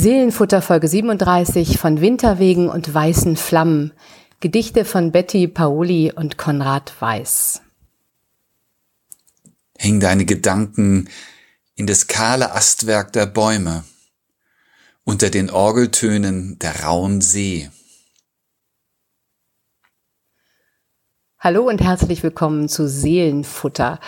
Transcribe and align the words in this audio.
Seelenfutter 0.00 0.62
Folge 0.62 0.88
37 0.88 1.76
von 1.76 2.00
Winterwegen 2.00 2.70
und 2.70 2.94
weißen 2.94 3.36
Flammen. 3.36 3.92
Gedichte 4.40 4.86
von 4.86 5.12
Betty 5.12 5.46
Paoli 5.46 6.10
und 6.10 6.38
Konrad 6.38 6.94
Weiß. 7.02 7.60
Häng 9.76 10.00
deine 10.00 10.24
Gedanken 10.24 11.10
in 11.74 11.86
das 11.86 12.06
kahle 12.06 12.54
Astwerk 12.54 13.12
der 13.12 13.26
Bäume, 13.26 13.84
unter 15.04 15.28
den 15.28 15.50
Orgeltönen 15.50 16.58
der 16.60 16.82
rauen 16.82 17.20
See. 17.20 17.68
Hallo 21.38 21.68
und 21.68 21.82
herzlich 21.82 22.22
willkommen 22.22 22.70
zu 22.70 22.88
Seelenfutter 22.88 24.00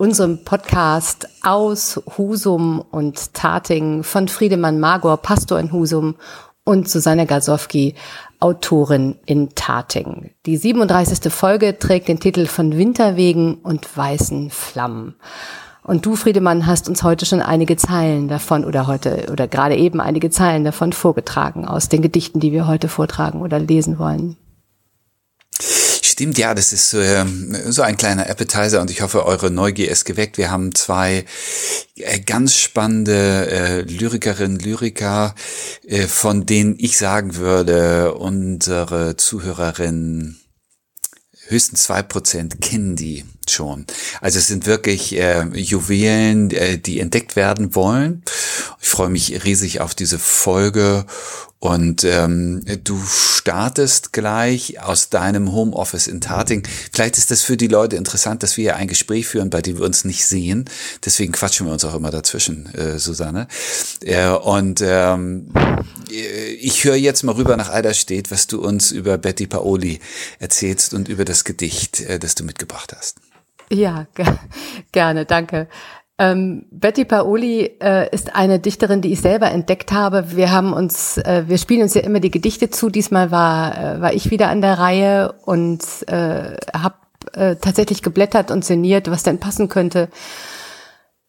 unserem 0.00 0.44
Podcast 0.44 1.28
aus 1.42 2.00
Husum 2.16 2.80
und 2.80 3.34
Tating 3.34 4.02
von 4.02 4.28
Friedemann 4.28 4.80
Magor, 4.80 5.18
Pastor 5.18 5.60
in 5.60 5.72
Husum 5.72 6.14
und 6.64 6.88
Susanne 6.88 7.26
Gasowski, 7.26 7.94
Autorin 8.38 9.16
in 9.26 9.50
Tating. 9.54 10.30
Die 10.46 10.56
37. 10.56 11.30
Folge 11.30 11.78
trägt 11.78 12.08
den 12.08 12.18
Titel 12.18 12.46
von 12.46 12.78
Winterwegen 12.78 13.56
und 13.56 13.94
weißen 13.94 14.48
Flammen. 14.48 15.16
Und 15.82 16.06
du, 16.06 16.16
Friedemann, 16.16 16.64
hast 16.64 16.88
uns 16.88 17.02
heute 17.02 17.26
schon 17.26 17.42
einige 17.42 17.76
Zeilen 17.76 18.28
davon 18.28 18.64
oder 18.64 18.86
heute 18.86 19.26
oder 19.30 19.48
gerade 19.48 19.76
eben 19.76 20.00
einige 20.00 20.30
Zeilen 20.30 20.64
davon 20.64 20.94
vorgetragen 20.94 21.66
aus 21.66 21.90
den 21.90 22.00
Gedichten, 22.00 22.40
die 22.40 22.52
wir 22.52 22.66
heute 22.66 22.88
vortragen 22.88 23.42
oder 23.42 23.58
lesen 23.58 23.98
wollen. 23.98 24.38
Stimmt, 26.20 26.36
ja, 26.36 26.52
das 26.52 26.74
ist 26.74 26.92
äh, 26.92 27.24
so 27.68 27.80
ein 27.80 27.96
kleiner 27.96 28.28
Appetizer 28.28 28.82
und 28.82 28.90
ich 28.90 29.00
hoffe, 29.00 29.24
eure 29.24 29.50
Neugier 29.50 29.90
ist 29.90 30.04
geweckt. 30.04 30.36
Wir 30.36 30.50
haben 30.50 30.74
zwei 30.74 31.24
äh, 31.96 32.20
ganz 32.20 32.56
spannende 32.56 33.50
äh, 33.50 33.80
Lyrikerinnen, 33.80 34.58
Lyriker, 34.58 35.34
äh, 35.86 36.02
von 36.02 36.44
denen 36.44 36.76
ich 36.78 36.98
sagen 36.98 37.36
würde, 37.36 38.12
unsere 38.12 39.16
Zuhörerinnen 39.16 40.38
höchstens 41.46 41.84
zwei 41.84 42.02
Prozent 42.02 42.60
kennen 42.60 42.96
die 42.96 43.24
schon. 43.50 43.86
Also 44.20 44.38
es 44.38 44.46
sind 44.46 44.66
wirklich 44.66 45.16
äh, 45.16 45.44
Juwelen, 45.54 46.50
äh, 46.50 46.78
die 46.78 47.00
entdeckt 47.00 47.36
werden 47.36 47.74
wollen. 47.74 48.22
Ich 48.80 48.88
freue 48.88 49.10
mich 49.10 49.44
riesig 49.44 49.80
auf 49.80 49.94
diese 49.94 50.18
Folge 50.18 51.06
und 51.60 52.04
ähm, 52.04 52.64
du 52.84 52.98
startest 53.04 54.14
gleich 54.14 54.80
aus 54.82 55.10
deinem 55.10 55.52
Homeoffice 55.52 56.06
in 56.06 56.22
Tating. 56.22 56.66
Vielleicht 56.90 57.18
ist 57.18 57.30
das 57.30 57.42
für 57.42 57.58
die 57.58 57.66
Leute 57.66 57.96
interessant, 57.96 58.42
dass 58.42 58.56
wir 58.56 58.62
hier 58.62 58.76
ein 58.76 58.88
Gespräch 58.88 59.26
führen, 59.26 59.50
bei 59.50 59.60
dem 59.60 59.76
wir 59.76 59.84
uns 59.84 60.06
nicht 60.06 60.24
sehen. 60.24 60.64
Deswegen 61.04 61.32
quatschen 61.32 61.66
wir 61.66 61.72
uns 61.74 61.84
auch 61.84 61.94
immer 61.94 62.10
dazwischen, 62.10 62.74
äh, 62.74 62.98
Susanne. 62.98 63.46
Äh, 64.02 64.30
und 64.30 64.82
ähm, 64.82 65.52
ich 66.58 66.84
höre 66.84 66.96
jetzt 66.96 67.24
mal 67.24 67.34
rüber 67.34 67.58
nach 67.58 67.68
Eiderstedt, 67.68 68.30
was 68.30 68.46
du 68.46 68.62
uns 68.62 68.90
über 68.90 69.18
Betty 69.18 69.46
Paoli 69.46 70.00
erzählst 70.38 70.94
und 70.94 71.08
über 71.08 71.26
das 71.26 71.44
Gedicht, 71.44 72.00
äh, 72.00 72.18
das 72.18 72.34
du 72.36 72.44
mitgebracht 72.44 72.94
hast. 72.96 73.18
Ja, 73.72 74.06
gerne, 74.92 75.24
danke. 75.26 75.68
Ähm, 76.18 76.66
Betty 76.70 77.06
Paoli 77.06 77.78
äh, 77.80 78.14
ist 78.14 78.34
eine 78.36 78.58
Dichterin, 78.58 79.00
die 79.00 79.12
ich 79.12 79.22
selber 79.22 79.50
entdeckt 79.50 79.90
habe. 79.92 80.36
Wir 80.36 80.50
haben 80.52 80.74
uns, 80.74 81.16
äh, 81.16 81.44
wir 81.46 81.56
spielen 81.56 81.82
uns 81.82 81.94
ja 81.94 82.02
immer 82.02 82.20
die 82.20 82.30
Gedichte 82.30 82.68
zu. 82.68 82.90
Diesmal 82.90 83.30
war 83.30 83.78
äh, 83.78 84.00
war 84.02 84.12
ich 84.12 84.30
wieder 84.30 84.50
an 84.50 84.60
der 84.60 84.78
Reihe 84.78 85.32
und 85.46 85.82
äh, 86.08 86.56
habe 86.74 86.96
äh, 87.32 87.56
tatsächlich 87.56 88.02
geblättert 88.02 88.50
und 88.50 88.64
sinniert, 88.64 89.10
was 89.10 89.22
denn 89.22 89.40
passen 89.40 89.70
könnte 89.70 90.10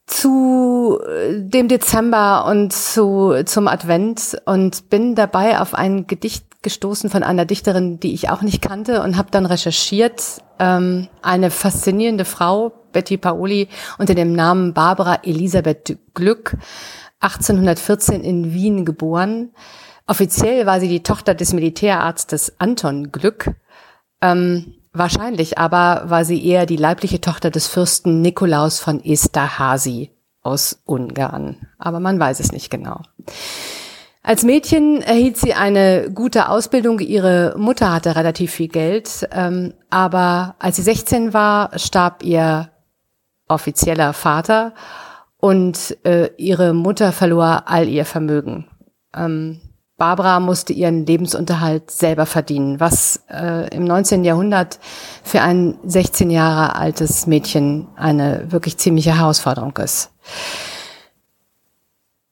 zu 0.08 1.00
äh, 1.08 1.40
dem 1.40 1.68
Dezember 1.68 2.46
und 2.46 2.74
zu 2.74 3.44
zum 3.46 3.68
Advent 3.68 4.38
und 4.46 4.90
bin 4.90 5.16
dabei 5.16 5.60
auf 5.60 5.74
ein 5.74 6.06
Gedicht 6.06 6.46
gestoßen 6.62 7.10
von 7.10 7.24
einer 7.24 7.46
Dichterin, 7.46 8.00
die 8.00 8.14
ich 8.14 8.30
auch 8.30 8.42
nicht 8.42 8.62
kannte 8.62 9.02
und 9.02 9.18
habe 9.18 9.32
dann 9.32 9.46
recherchiert. 9.46 10.42
Ähm, 10.60 11.08
eine 11.22 11.50
faszinierende 11.50 12.26
Frau, 12.26 12.72
Betty 12.92 13.18
Paoli, 13.18 13.68
unter 13.98 14.16
dem 14.16 14.34
Namen 14.34 14.74
Barbara 14.74 15.20
Elisabeth 15.24 15.98
Glück, 16.14 16.58
1814 17.22 18.22
in 18.22 18.54
Wien 18.54 18.86
geboren. 18.86 19.52
Offiziell 20.08 20.66
war 20.66 20.80
sie 20.80 20.90
die 20.90 21.04
Tochter 21.04 21.34
des 21.34 21.54
Militärarztes 21.54 22.60
Anton 22.60 23.12
Glück. 23.12 23.52
Ähm, 24.22 24.76
wahrscheinlich 24.94 25.58
aber 25.58 26.10
war 26.10 26.26
sie 26.26 26.46
eher 26.46 26.66
die 26.66 26.78
leibliche 26.78 27.22
Tochter 27.22 27.50
des 27.50 27.68
Fürsten 27.68 28.22
Nikolaus 28.22 28.80
von 28.80 29.04
Esterhazy 29.04 30.12
aus 30.44 30.82
Ungarn. 30.86 31.68
Aber 31.78 32.00
man 32.00 32.20
weiß 32.20 32.40
es 32.40 32.52
nicht 32.52 32.70
genau. 32.70 33.02
Als 34.24 34.44
Mädchen 34.44 35.02
erhielt 35.02 35.38
sie 35.38 35.54
eine 35.54 36.12
gute 36.12 36.50
Ausbildung. 36.50 37.00
Ihre 37.00 37.56
Mutter 37.58 37.92
hatte 37.92 38.16
relativ 38.16 38.52
viel 38.52 38.68
Geld, 38.68 39.28
ähm, 39.32 39.74
aber 39.90 40.56
als 40.60 40.76
sie 40.76 40.84
16 40.84 41.34
war, 41.34 41.78
starb 41.80 42.24
ihr 42.24 42.70
offizieller 43.48 44.14
Vater 44.14 44.74
und 45.38 45.98
äh, 46.06 46.30
ihre 46.38 46.74
Mutter 46.74 47.12
verlor 47.12 47.64
all 47.66 47.88
ihr 47.90 48.06
Vermögen. 48.06 48.68
Ähm, 49.16 49.60
Barbara 49.98 50.40
musste 50.40 50.74
ihren 50.74 51.06
Lebensunterhalt 51.06 51.92
selber 51.92 52.26
verdienen, 52.26 52.80
was 52.80 53.24
äh, 53.30 53.68
im 53.76 53.84
19. 53.84 54.24
Jahrhundert 54.24 54.80
für 55.24 55.42
ein 55.42 55.78
16 55.84 56.32
Jahre 56.32 56.76
altes 56.76 57.28
Mädchen 57.28 57.88
eine 57.96 58.52
wirklich 58.52 58.78
ziemliche 58.78 59.16
Herausforderung 59.18 59.78
ist. 59.78 60.12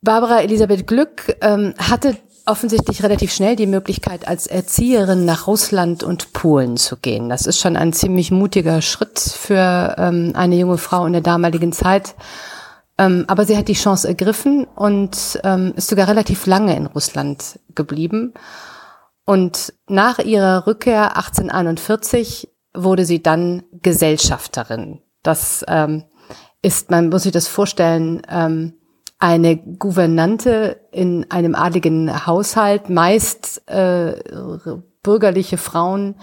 Barbara 0.02 0.40
Elisabeth 0.40 0.86
Glück 0.86 1.36
ähm, 1.42 1.74
hatte 1.78 2.16
offensichtlich 2.46 3.02
relativ 3.02 3.32
schnell 3.32 3.54
die 3.54 3.66
Möglichkeit, 3.66 4.26
als 4.26 4.46
Erzieherin 4.46 5.24
nach 5.26 5.46
Russland 5.46 6.02
und 6.02 6.32
Polen 6.32 6.78
zu 6.78 6.96
gehen. 6.96 7.28
Das 7.28 7.46
ist 7.46 7.58
schon 7.58 7.76
ein 7.76 7.92
ziemlich 7.92 8.30
mutiger 8.30 8.80
Schritt 8.80 9.18
für 9.18 9.94
ähm, 9.98 10.32
eine 10.34 10.56
junge 10.56 10.78
Frau 10.78 11.04
in 11.04 11.12
der 11.12 11.22
damaligen 11.22 11.72
Zeit. 11.72 12.14
Ähm, 12.96 13.24
aber 13.28 13.44
sie 13.44 13.56
hat 13.56 13.68
die 13.68 13.74
Chance 13.74 14.08
ergriffen 14.08 14.64
und 14.64 15.38
ähm, 15.44 15.74
ist 15.76 15.88
sogar 15.88 16.08
relativ 16.08 16.46
lange 16.46 16.74
in 16.76 16.86
Russland 16.86 17.60
geblieben. 17.74 18.32
Und 19.26 19.74
nach 19.86 20.18
ihrer 20.18 20.66
Rückkehr 20.66 21.16
1841 21.16 22.48
wurde 22.74 23.04
sie 23.04 23.22
dann 23.22 23.62
Gesellschafterin. 23.72 25.02
Das 25.22 25.64
ähm, 25.68 26.04
ist, 26.62 26.90
man 26.90 27.10
muss 27.10 27.24
sich 27.24 27.32
das 27.32 27.48
vorstellen, 27.48 28.22
ähm, 28.28 28.79
eine 29.20 29.58
Gouvernante 29.58 30.80
in 30.90 31.30
einem 31.30 31.54
adligen 31.54 32.26
Haushalt, 32.26 32.88
meist 32.88 33.62
äh, 33.68 34.14
bürgerliche 35.02 35.58
Frauen, 35.58 36.16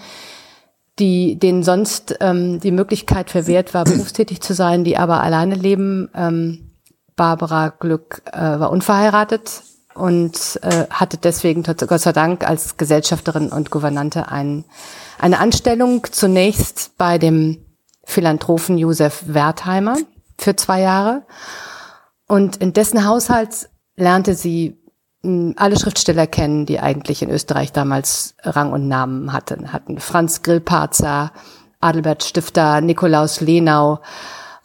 die 0.98 1.38
denen 1.38 1.62
sonst 1.62 2.16
ähm, 2.20 2.58
die 2.58 2.72
Möglichkeit 2.72 3.30
verwehrt 3.30 3.72
war, 3.72 3.84
berufstätig 3.84 4.40
zu 4.40 4.52
sein, 4.52 4.82
die 4.82 4.96
aber 4.98 5.22
alleine 5.22 5.54
leben. 5.54 6.10
Ähm, 6.14 6.72
Barbara 7.14 7.68
Glück 7.68 8.22
äh, 8.32 8.38
war 8.38 8.70
unverheiratet 8.70 9.62
und 9.94 10.58
äh, 10.62 10.86
hatte 10.90 11.18
deswegen 11.18 11.62
Gott 11.62 12.00
sei 12.00 12.12
Dank 12.12 12.48
als 12.48 12.76
Gesellschafterin 12.76 13.50
und 13.50 13.70
Gouvernante 13.70 14.28
ein, 14.28 14.64
eine 15.20 15.38
Anstellung 15.38 16.04
zunächst 16.10 16.96
bei 16.98 17.18
dem 17.18 17.64
Philanthropen 18.04 18.78
Josef 18.78 19.22
Wertheimer 19.26 19.96
für 20.36 20.56
zwei 20.56 20.80
Jahre 20.80 21.22
und 22.28 22.56
in 22.56 22.72
dessen 22.72 23.06
Haushalt 23.06 23.70
lernte 23.96 24.34
sie 24.34 24.78
hm, 25.22 25.54
alle 25.56 25.78
Schriftsteller 25.78 26.26
kennen, 26.26 26.66
die 26.66 26.78
eigentlich 26.78 27.22
in 27.22 27.30
Österreich 27.30 27.72
damals 27.72 28.34
Rang 28.42 28.72
und 28.72 28.86
Namen 28.86 29.32
hatten. 29.32 29.72
Hatten 29.72 29.98
Franz 29.98 30.42
Grillparzer, 30.42 31.32
Adelbert 31.80 32.22
Stifter, 32.22 32.80
Nikolaus 32.80 33.40
Lenau 33.40 34.00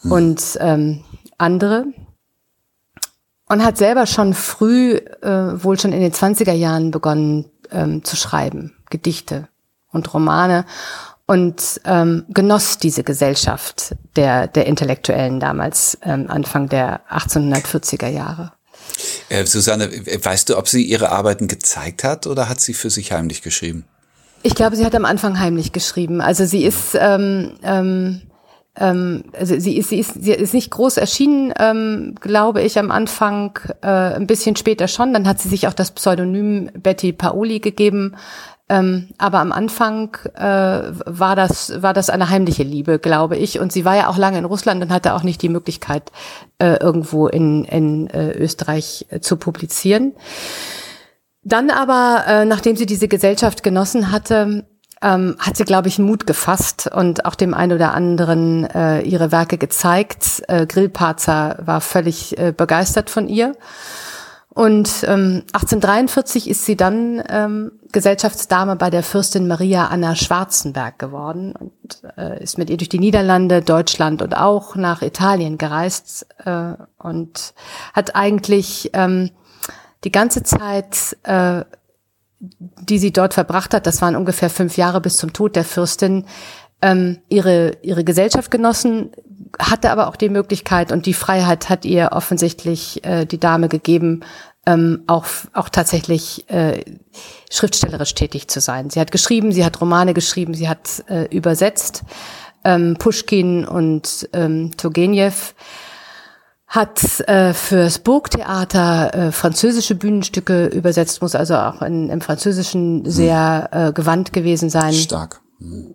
hm. 0.01 0.11
und 0.11 0.57
ähm, 0.59 1.03
andere. 1.37 1.85
Und 3.47 3.63
hat 3.63 3.77
selber 3.77 4.05
schon 4.07 4.33
früh, 4.33 4.95
äh, 4.95 5.63
wohl 5.63 5.79
schon 5.79 5.93
in 5.93 6.01
den 6.01 6.13
20er 6.13 6.53
Jahren 6.53 6.91
begonnen 6.91 7.49
ähm, 7.71 8.03
zu 8.03 8.15
schreiben, 8.15 8.75
Gedichte 8.89 9.47
und 9.91 10.13
Romane 10.13 10.65
und 11.33 11.81
ähm, 11.85 12.25
genoss 12.29 12.77
diese 12.77 13.03
Gesellschaft 13.03 13.95
der, 14.15 14.45
der 14.45 14.67
Intellektuellen 14.67 15.39
damals, 15.39 15.97
ähm, 16.03 16.25
Anfang 16.29 16.69
der 16.69 17.01
1840er 17.09 18.07
Jahre. 18.07 18.51
Äh, 19.29 19.47
Susanne, 19.47 19.89
weißt 19.89 20.49
du, 20.49 20.57
ob 20.57 20.67
sie 20.67 20.83
ihre 20.83 21.11
Arbeiten 21.11 21.47
gezeigt 21.47 22.03
hat 22.03 22.27
oder 22.27 22.49
hat 22.49 22.61
sie 22.61 22.75
für 22.75 22.91
sich 22.91 23.11
heimlich 23.11 23.41
geschrieben? 23.41 23.85
Ich 24.43 24.53
glaube, 24.53 24.75
sie 24.75 24.85
hat 24.85 24.93
am 24.93 25.05
Anfang 25.05 25.39
heimlich 25.39 25.71
geschrieben. 25.71 26.21
Also 26.21 26.45
sie 26.45 26.65
ist, 26.65 26.95
ähm, 26.99 27.53
ähm, 27.63 28.21
ähm, 28.75 29.23
also 29.33 29.59
sie 29.59 29.77
ist, 29.77 29.89
sie 29.89 29.99
ist, 29.99 30.13
sie 30.21 30.33
ist 30.33 30.53
nicht 30.53 30.69
groß 30.69 30.97
erschienen, 30.97 31.51
ähm, 31.59 32.13
glaube 32.21 32.61
ich, 32.61 32.77
am 32.77 32.91
Anfang, 32.91 33.57
äh, 33.81 33.87
ein 33.87 34.27
bisschen 34.27 34.55
später 34.55 34.87
schon. 34.87 35.13
Dann 35.13 35.27
hat 35.27 35.41
sie 35.41 35.49
sich 35.49 35.67
auch 35.67 35.73
das 35.73 35.89
Pseudonym 35.91 36.69
Betty 36.75 37.11
Paoli 37.11 37.59
gegeben. 37.59 38.15
Ähm, 38.69 39.09
aber 39.17 39.39
am 39.39 39.51
Anfang 39.51 40.15
äh, 40.35 40.41
war 40.41 41.35
das 41.35 41.81
war 41.81 41.93
das 41.93 42.09
eine 42.09 42.29
heimliche 42.29 42.63
Liebe, 42.63 42.97
glaube 42.97 43.35
ich. 43.37 43.59
Und 43.59 43.73
sie 43.73 43.83
war 43.83 43.95
ja 43.95 44.07
auch 44.07 44.17
lange 44.17 44.37
in 44.37 44.45
Russland 44.45 44.81
und 44.81 44.91
hatte 44.91 45.13
auch 45.13 45.23
nicht 45.23 45.41
die 45.41 45.49
Möglichkeit, 45.49 46.11
äh, 46.59 46.77
irgendwo 46.77 47.27
in, 47.27 47.65
in 47.65 48.07
äh, 48.07 48.31
Österreich 48.31 49.05
äh, 49.09 49.19
zu 49.19 49.35
publizieren. 49.35 50.13
Dann 51.43 51.69
aber, 51.71 52.23
äh, 52.25 52.45
nachdem 52.45 52.77
sie 52.77 52.85
diese 52.85 53.09
Gesellschaft 53.09 53.63
genossen 53.63 54.11
hatte, 54.11 54.65
ähm, 55.01 55.35
hat 55.37 55.57
sie, 55.57 55.65
glaube 55.65 55.89
ich, 55.89 55.99
Mut 55.99 56.25
gefasst 56.25 56.89
und 56.91 57.25
auch 57.25 57.35
dem 57.35 57.53
einen 57.53 57.73
oder 57.73 57.93
anderen 57.93 58.63
äh, 58.63 59.01
ihre 59.01 59.33
Werke 59.33 59.57
gezeigt. 59.57 60.41
Äh, 60.47 60.65
Grillparzer 60.65 61.57
war 61.65 61.81
völlig 61.81 62.37
äh, 62.37 62.53
begeistert 62.55 63.09
von 63.09 63.27
ihr. 63.27 63.55
Und 64.53 65.03
ähm, 65.07 65.43
1843 65.53 66.47
ist 66.47 66.65
sie 66.65 66.77
dann 66.77 67.23
ähm, 67.27 67.71
Gesellschaftsdame 67.91 68.75
bei 68.75 68.91
der 68.91 69.01
Fürstin 69.01 69.47
Maria 69.47 69.87
Anna 69.87 70.15
Schwarzenberg 70.15 70.99
geworden 70.99 71.55
und 71.55 72.03
äh, 72.17 72.41
ist 72.41 72.59
mit 72.59 72.69
ihr 72.69 72.77
durch 72.77 72.89
die 72.89 72.99
Niederlande, 72.99 73.63
Deutschland 73.63 74.21
und 74.21 74.37
auch 74.37 74.75
nach 74.75 75.01
Italien 75.01 75.57
gereist 75.57 76.27
äh, 76.45 76.73
und 76.99 77.55
hat 77.93 78.15
eigentlich 78.15 78.91
ähm, 78.93 79.31
die 80.03 80.11
ganze 80.11 80.43
Zeit 80.43 81.17
äh, 81.23 81.63
die 82.81 82.99
sie 82.99 83.13
dort 83.13 83.33
verbracht 83.33 83.73
hat, 83.73 83.87
das 83.87 84.01
waren 84.01 84.17
ungefähr 84.17 84.49
fünf 84.49 84.75
Jahre 84.75 84.99
bis 84.99 85.15
zum 85.15 85.31
Tod 85.31 85.55
der 85.55 85.63
Fürstin, 85.63 86.25
ähm, 86.83 87.19
ihre, 87.29 87.77
ihre 87.81 88.03
Gesellschaft 88.03 88.51
genossen, 88.51 89.11
hatte 89.57 89.89
aber 89.89 90.07
auch 90.07 90.17
die 90.17 90.29
Möglichkeit 90.29 90.91
und 90.91 91.05
die 91.05 91.13
Freiheit 91.13 91.69
hat 91.69 91.85
ihr 91.85 92.09
offensichtlich 92.11 93.03
äh, 93.05 93.25
die 93.25 93.39
Dame 93.39 93.69
gegeben, 93.69 94.21
ähm, 94.65 95.03
auch, 95.07 95.25
auch 95.53 95.69
tatsächlich 95.69 96.49
äh, 96.49 96.83
schriftstellerisch 97.49 98.13
tätig 98.15 98.49
zu 98.49 98.59
sein. 98.59 98.89
Sie 98.89 98.99
hat 98.99 99.11
geschrieben, 99.11 99.51
sie 99.51 99.63
hat 99.63 99.79
Romane 99.79 100.13
geschrieben, 100.13 100.53
sie 100.53 100.67
hat 100.67 101.03
äh, 101.07 101.25
übersetzt, 101.35 102.03
ähm, 102.65 102.97
Pushkin 102.99 103.65
und 103.65 104.29
ähm, 104.33 104.71
Turgenev 104.75 105.53
hat 106.67 107.19
äh, 107.27 107.53
fürs 107.53 107.99
Burgtheater 107.99 109.13
äh, 109.13 109.31
französische 109.31 109.95
Bühnenstücke 109.95 110.65
übersetzt, 110.65 111.21
muss 111.21 111.35
also 111.35 111.55
auch 111.55 111.81
in, 111.81 112.09
im 112.09 112.19
Französischen 112.19 113.05
sehr 113.05 113.69
äh, 113.71 113.93
gewandt 113.93 114.33
gewesen 114.33 114.69
sein. 114.69 114.93
Stark. 114.93 115.42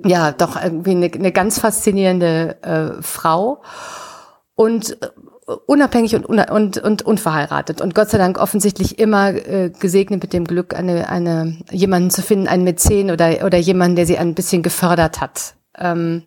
Ja, 0.04 0.32
doch 0.32 0.62
irgendwie 0.62 0.92
eine, 0.92 1.10
eine 1.12 1.32
ganz 1.32 1.58
faszinierende 1.58 2.56
äh, 2.62 3.02
Frau 3.02 3.62
und 4.54 5.02
äh, 5.02 5.08
unabhängig 5.66 6.14
und, 6.14 6.24
und, 6.26 6.78
und 6.78 7.02
unverheiratet 7.02 7.80
und 7.80 7.94
Gott 7.94 8.10
sei 8.10 8.18
Dank 8.18 8.38
offensichtlich 8.38 8.98
immer 8.98 9.30
äh, 9.30 9.70
gesegnet 9.78 10.22
mit 10.22 10.32
dem 10.32 10.44
Glück, 10.44 10.74
eine, 10.74 11.08
eine 11.08 11.58
jemanden 11.70 12.10
zu 12.10 12.22
finden, 12.22 12.48
einen 12.48 12.64
Mäzen 12.64 13.10
oder, 13.10 13.44
oder 13.44 13.58
jemanden, 13.58 13.96
der 13.96 14.06
sie 14.06 14.18
ein 14.18 14.34
bisschen 14.34 14.62
gefördert 14.62 15.20
hat. 15.20 15.54
Ähm, 15.76 16.24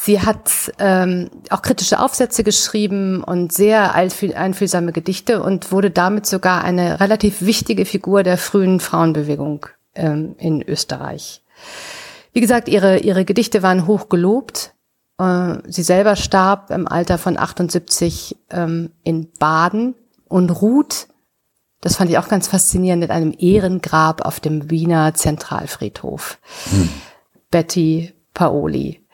Sie 0.00 0.22
hat 0.22 0.72
ähm, 0.78 1.28
auch 1.50 1.60
kritische 1.60 2.00
Aufsätze 2.00 2.42
geschrieben 2.42 3.22
und 3.22 3.52
sehr 3.52 3.94
einfühlsame 3.94 4.92
Gedichte 4.92 5.42
und 5.42 5.70
wurde 5.70 5.90
damit 5.90 6.24
sogar 6.24 6.64
eine 6.64 7.00
relativ 7.00 7.42
wichtige 7.42 7.84
Figur 7.84 8.22
der 8.22 8.38
frühen 8.38 8.80
Frauenbewegung 8.80 9.66
ähm, 9.94 10.34
in 10.38 10.62
Österreich. 10.62 11.42
Wie 12.32 12.40
gesagt, 12.40 12.68
ihre, 12.68 12.98
ihre 12.98 13.24
Gedichte 13.24 13.62
waren 13.62 13.86
hoch 13.86 14.08
gelobt. 14.08 14.74
Äh, 15.18 15.58
sie 15.66 15.82
selber 15.82 16.16
starb 16.16 16.70
im 16.70 16.86
Alter 16.86 17.18
von 17.18 17.38
78 17.38 18.36
ähm, 18.50 18.90
in 19.02 19.30
Baden 19.38 19.94
und 20.28 20.50
ruht, 20.50 21.08
das 21.80 21.96
fand 21.96 22.10
ich 22.10 22.18
auch 22.18 22.28
ganz 22.28 22.48
faszinierend, 22.48 23.04
in 23.04 23.10
einem 23.10 23.34
Ehrengrab 23.38 24.26
auf 24.26 24.40
dem 24.40 24.70
Wiener 24.70 25.14
Zentralfriedhof. 25.14 26.38
Hm. 26.70 26.88
Betty 27.50 28.14
Paoli. 28.34 29.04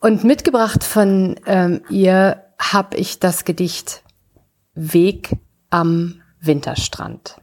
Und 0.00 0.24
mitgebracht 0.24 0.82
von 0.82 1.38
ähm, 1.46 1.82
ihr 1.90 2.44
habe 2.58 2.96
ich 2.96 3.18
das 3.18 3.44
Gedicht 3.44 4.02
Weg 4.74 5.30
am 5.68 6.22
Winterstrand. 6.40 7.39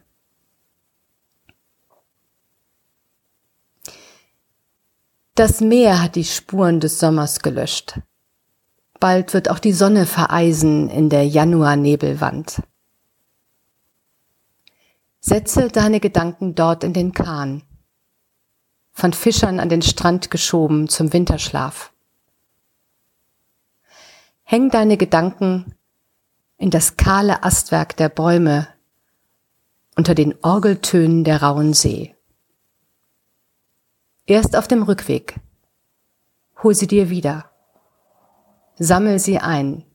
Das 5.38 5.60
Meer 5.60 6.02
hat 6.02 6.16
die 6.16 6.24
Spuren 6.24 6.80
des 6.80 6.98
Sommers 6.98 7.38
gelöscht. 7.38 8.00
Bald 8.98 9.34
wird 9.34 9.48
auch 9.48 9.60
die 9.60 9.72
Sonne 9.72 10.04
vereisen 10.04 10.90
in 10.90 11.10
der 11.10 11.28
Januarnebelwand. 11.28 12.60
Setze 15.20 15.68
deine 15.68 16.00
Gedanken 16.00 16.56
dort 16.56 16.82
in 16.82 16.92
den 16.92 17.12
Kahn, 17.12 17.62
von 18.90 19.12
Fischern 19.12 19.60
an 19.60 19.68
den 19.68 19.82
Strand 19.82 20.32
geschoben 20.32 20.88
zum 20.88 21.12
Winterschlaf. 21.12 21.92
Häng 24.42 24.70
deine 24.70 24.96
Gedanken 24.96 25.72
in 26.56 26.70
das 26.70 26.96
kahle 26.96 27.44
Astwerk 27.44 27.96
der 27.96 28.08
Bäume 28.08 28.66
unter 29.94 30.16
den 30.16 30.34
Orgeltönen 30.42 31.22
der 31.22 31.44
rauen 31.44 31.74
See. 31.74 32.17
Erst 34.28 34.56
auf 34.56 34.68
dem 34.68 34.82
Rückweg 34.82 35.36
hol 36.62 36.74
sie 36.74 36.86
dir 36.86 37.08
wieder, 37.08 37.50
sammel 38.78 39.18
sie 39.18 39.38
ein, 39.38 39.86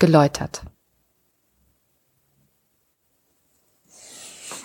geläutert. 0.00 0.62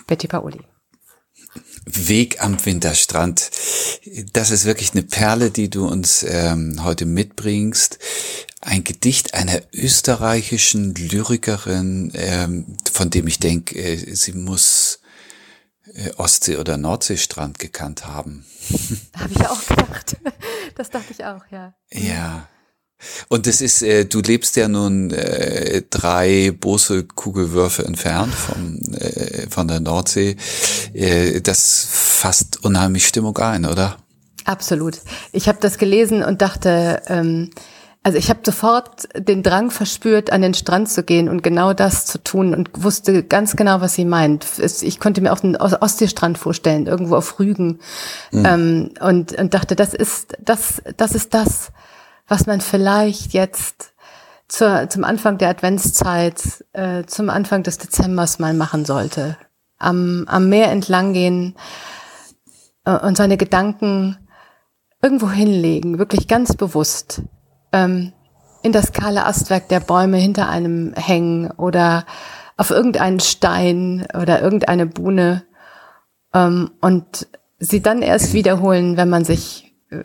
Betty 0.08 0.26
Paoli. 0.26 0.58
Weg 1.84 2.42
am 2.42 2.64
Winterstrand. 2.66 3.48
Das 4.32 4.50
ist 4.50 4.64
wirklich 4.64 4.90
eine 4.90 5.04
Perle, 5.04 5.52
die 5.52 5.70
du 5.70 5.86
uns 5.86 6.24
ähm, 6.24 6.82
heute 6.82 7.06
mitbringst 7.06 8.00
ein 8.62 8.84
Gedicht 8.84 9.34
einer 9.34 9.60
österreichischen 9.72 10.94
Lyrikerin, 10.94 12.12
ähm, 12.14 12.76
von 12.92 13.10
dem 13.10 13.26
ich 13.26 13.40
denke, 13.40 13.76
äh, 13.76 14.14
sie 14.14 14.32
muss 14.32 14.71
Ostsee- 16.16 16.56
oder 16.56 16.76
Nordseestrand 16.76 17.58
gekannt 17.58 18.06
haben. 18.06 18.44
Habe 19.16 19.32
ich 19.32 19.46
auch 19.46 19.66
gedacht. 19.66 20.16
Das 20.74 20.88
dachte 20.88 21.08
ich 21.10 21.22
auch, 21.26 21.42
ja. 21.50 21.74
Ja. 21.92 22.48
Und 23.28 23.46
das 23.46 23.60
ist, 23.60 23.82
äh, 23.82 24.06
du 24.06 24.20
lebst 24.20 24.56
ja 24.56 24.68
nun 24.68 25.10
äh, 25.10 25.82
drei 25.90 26.50
Bose-Kugelwürfe 26.58 27.84
entfernt 27.84 28.32
vom, 28.32 28.78
äh, 28.94 29.50
von 29.50 29.68
der 29.68 29.80
Nordsee. 29.80 30.36
Äh, 30.94 31.42
das 31.42 31.86
fasst 31.90 32.64
unheimlich 32.64 33.06
Stimmung 33.06 33.36
ein, 33.36 33.66
oder? 33.66 33.98
Absolut. 34.44 35.00
Ich 35.32 35.48
habe 35.48 35.58
das 35.60 35.78
gelesen 35.78 36.22
und 36.22 36.42
dachte, 36.42 37.02
ähm, 37.06 37.50
also 38.04 38.18
ich 38.18 38.30
habe 38.30 38.40
sofort 38.44 39.08
den 39.16 39.44
Drang 39.44 39.70
verspürt, 39.70 40.32
an 40.32 40.42
den 40.42 40.54
Strand 40.54 40.88
zu 40.88 41.04
gehen 41.04 41.28
und 41.28 41.42
genau 41.42 41.72
das 41.72 42.04
zu 42.04 42.22
tun 42.22 42.52
und 42.52 42.70
wusste 42.82 43.22
ganz 43.22 43.54
genau, 43.54 43.80
was 43.80 43.94
sie 43.94 44.04
meint. 44.04 44.44
Ich 44.58 44.98
konnte 44.98 45.20
mir 45.20 45.32
auch 45.32 45.38
den 45.38 45.56
Ostseestrand 45.56 46.36
vorstellen, 46.36 46.86
irgendwo 46.86 47.14
auf 47.14 47.38
Rügen 47.38 47.78
mhm. 48.32 48.44
ähm, 48.44 48.90
und, 49.00 49.38
und 49.38 49.54
dachte, 49.54 49.76
das 49.76 49.94
ist 49.94 50.36
das, 50.40 50.82
das 50.96 51.14
ist 51.14 51.32
das, 51.32 51.70
was 52.26 52.46
man 52.46 52.60
vielleicht 52.60 53.34
jetzt 53.34 53.92
zur, 54.48 54.88
zum 54.88 55.04
Anfang 55.04 55.38
der 55.38 55.50
Adventszeit, 55.50 56.64
äh, 56.72 57.04
zum 57.04 57.30
Anfang 57.30 57.62
des 57.62 57.78
Dezembers 57.78 58.40
mal 58.40 58.52
machen 58.52 58.84
sollte. 58.84 59.36
Am, 59.78 60.24
am 60.26 60.48
Meer 60.48 60.72
entlang 60.72 61.12
gehen 61.12 61.54
äh, 62.84 62.98
und 62.98 63.16
seine 63.16 63.36
Gedanken 63.36 64.18
irgendwo 65.00 65.30
hinlegen, 65.30 65.98
wirklich 65.98 66.26
ganz 66.26 66.54
bewusst 66.54 67.22
ähm, 67.72 68.12
in 68.62 68.72
das 68.72 68.92
kahle 68.92 69.26
Astwerk 69.26 69.68
der 69.68 69.80
Bäume 69.80 70.18
hinter 70.18 70.48
einem 70.48 70.94
hängen 70.94 71.50
oder 71.50 72.06
auf 72.56 72.70
irgendeinen 72.70 73.20
Stein 73.20 74.06
oder 74.14 74.40
irgendeine 74.40 74.86
Buhne 74.86 75.44
ähm, 76.32 76.70
und 76.80 77.26
sie 77.58 77.82
dann 77.82 78.02
erst 78.02 78.32
wiederholen, 78.32 78.96
wenn 78.96 79.08
man 79.08 79.24
sich, 79.24 79.74
äh, 79.90 80.02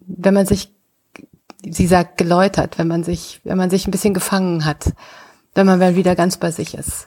wenn 0.00 0.34
man 0.34 0.46
sich, 0.46 0.72
sie 1.64 1.86
sagt 1.86 2.18
geläutert, 2.18 2.78
wenn 2.78 2.88
man 2.88 3.04
sich, 3.04 3.40
wenn 3.44 3.58
man 3.58 3.70
sich 3.70 3.86
ein 3.86 3.90
bisschen 3.90 4.14
gefangen 4.14 4.64
hat, 4.64 4.92
wenn 5.54 5.66
man 5.66 5.78
mal 5.78 5.96
wieder 5.96 6.16
ganz 6.16 6.36
bei 6.36 6.50
sich 6.50 6.74
ist. 6.74 7.06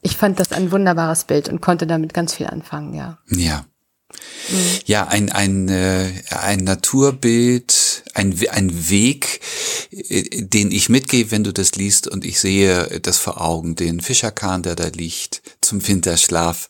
Ich 0.00 0.16
fand 0.16 0.38
das 0.38 0.52
ein 0.52 0.70
wunderbares 0.70 1.24
Bild 1.24 1.48
und 1.48 1.60
konnte 1.60 1.86
damit 1.86 2.14
ganz 2.14 2.34
viel 2.34 2.46
anfangen, 2.46 2.94
ja. 2.94 3.18
Ja. 3.28 3.64
Mhm. 4.50 4.78
Ja, 4.86 5.08
ein, 5.08 5.32
ein, 5.32 5.68
äh, 5.68 6.12
ein 6.30 6.60
Naturbild, 6.60 7.74
ein, 8.14 8.38
ein 8.50 8.90
Weg, 8.90 9.40
äh, 9.90 10.42
den 10.42 10.70
ich 10.70 10.88
mitgehe, 10.88 11.30
wenn 11.30 11.44
du 11.44 11.52
das 11.52 11.74
liest 11.74 12.08
und 12.08 12.24
ich 12.24 12.40
sehe 12.40 13.00
das 13.00 13.18
vor 13.18 13.40
Augen, 13.40 13.76
den 13.76 14.00
Fischerkahn, 14.00 14.62
der 14.62 14.76
da 14.76 14.88
liegt 14.88 15.42
zum 15.60 15.86
Winterschlaf. 15.86 16.68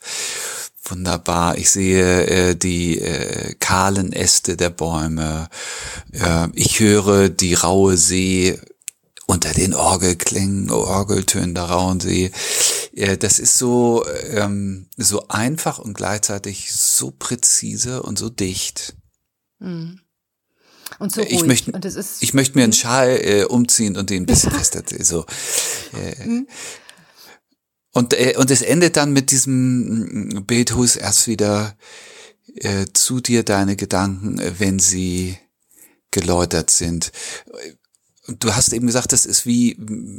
Wunderbar. 0.85 1.59
Ich 1.59 1.71
sehe 1.71 2.27
äh, 2.27 2.57
die 2.57 3.01
äh, 3.01 3.55
kahlen 3.59 4.13
Äste 4.13 4.57
der 4.57 4.71
Bäume. 4.71 5.49
Äh, 6.13 6.49
ich 6.55 6.81
höre 6.81 7.29
die 7.29 7.55
raue 7.55 7.97
See 7.97 8.59
unter 9.27 9.53
den 9.53 9.75
Orgelklängen, 9.75 10.71
Orgeltönen 10.71 11.55
der 11.55 11.65
rauen 11.65 12.01
See. 12.01 12.33
Äh, 12.95 13.19
das 13.19 13.39
ist 13.39 13.59
so, 13.59 14.07
ähm, 14.31 14.89
so 14.97 15.29
einfach 15.29 15.79
und 15.79 15.95
gleichzeitig 15.95 16.73
so 16.73 17.11
präzise 17.11 18.03
und 18.03 18.19
so 18.19 18.31
dicht. 18.31 18.97
Mhm. 19.59 20.01
Und 20.99 21.13
so 21.13 21.21
ruhig. 21.21 21.33
Ich 21.33 21.47
möchte, 21.47 21.73
und 21.73 21.85
ist, 21.85 22.23
ich 22.23 22.35
möchte 22.35 22.59
mir 22.59 22.65
einen 22.65 22.73
hm? 22.73 22.79
Schal 22.79 23.21
äh, 23.23 23.45
umziehen 23.45 23.97
und 23.97 24.11
den 24.11 24.25
ein 24.25 24.27
bisschen 24.27 24.51
fester. 24.51 24.83
So. 25.01 25.25
Äh, 25.93 26.25
mhm. 26.25 26.49
Und, 27.93 28.15
äh, 28.15 28.35
und 28.37 28.51
es 28.51 28.63
endet 28.63 28.97
dann 28.97 29.13
mit 29.13 29.31
diesem 29.31 30.45
Bild, 30.47 30.75
hu 30.75 30.85
erst 30.85 31.27
wieder 31.27 31.77
äh, 32.57 32.87
zu 32.93 33.21
dir 33.21 33.43
deine 33.43 33.77
Gedanken, 33.77 34.39
äh, 34.39 34.53
wenn 34.59 34.79
sie 34.79 35.39
geläutert 36.11 36.71
sind. 36.71 37.13
Du 38.27 38.55
hast 38.55 38.73
eben 38.73 38.87
gesagt, 38.87 39.13
das 39.13 39.25
ist 39.25 39.47
wie 39.47 39.77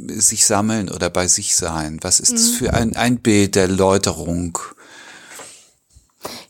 sich 0.08 0.44
sammeln 0.46 0.88
oder 0.88 1.10
bei 1.10 1.28
sich 1.28 1.54
sein. 1.54 1.98
Was 2.02 2.20
ist 2.20 2.32
das 2.32 2.50
mhm. 2.52 2.54
für 2.54 2.74
ein, 2.74 2.96
ein 2.96 3.20
Bild 3.20 3.54
der 3.54 3.68
Läuterung? 3.68 4.58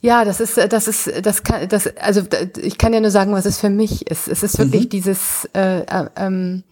Ja, 0.01 0.25
das 0.25 0.41
ist, 0.41 0.57
das 0.57 0.89
ist, 0.89 1.11
das 1.25 1.43
kann, 1.43 1.69
das, 1.69 1.87
also 1.97 2.23
ich 2.61 2.79
kann 2.79 2.93
ja 2.93 3.01
nur 3.01 3.11
sagen, 3.11 3.33
was 3.33 3.47
es 3.47 3.59
für 3.59 3.71
mich 3.71 4.11
ist. 4.11 4.29
Es 4.29 4.43
ist 4.43 4.59
wirklich 4.59 4.85
mhm. 4.85 4.91
dieses, 4.91 5.49
äh, 5.55 5.81
äh, 5.81 6.09
ähm, 6.17 6.65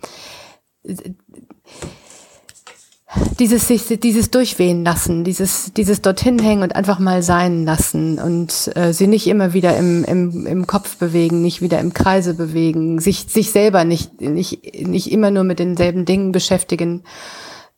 dieses 3.39 3.67
sich 3.67 3.87
dieses 4.01 4.31
durchwehen 4.31 4.85
lassen, 4.85 5.25
dieses 5.25 5.73
dieses 5.73 6.03
dorthin 6.03 6.39
hängen 6.39 6.63
und 6.63 6.77
einfach 6.77 6.99
mal 6.99 7.23
sein 7.23 7.65
lassen 7.65 8.19
und 8.19 8.71
äh, 8.77 8.93
sie 8.93 9.07
nicht 9.07 9.27
immer 9.27 9.55
wieder 9.55 9.77
im, 9.77 10.05
im, 10.05 10.47
im 10.47 10.67
Kopf 10.67 10.97
bewegen, 10.97 11.41
nicht 11.41 11.63
wieder 11.63 11.79
im 11.79 11.95
Kreise 11.95 12.35
bewegen, 12.35 13.01
sich 13.01 13.27
sich 13.29 13.51
selber 13.51 13.85
nicht 13.85 14.21
nicht 14.21 14.87
nicht 14.87 15.11
immer 15.11 15.31
nur 15.31 15.45
mit 15.45 15.59
denselben 15.59 16.05
Dingen 16.05 16.33
beschäftigen, 16.33 17.03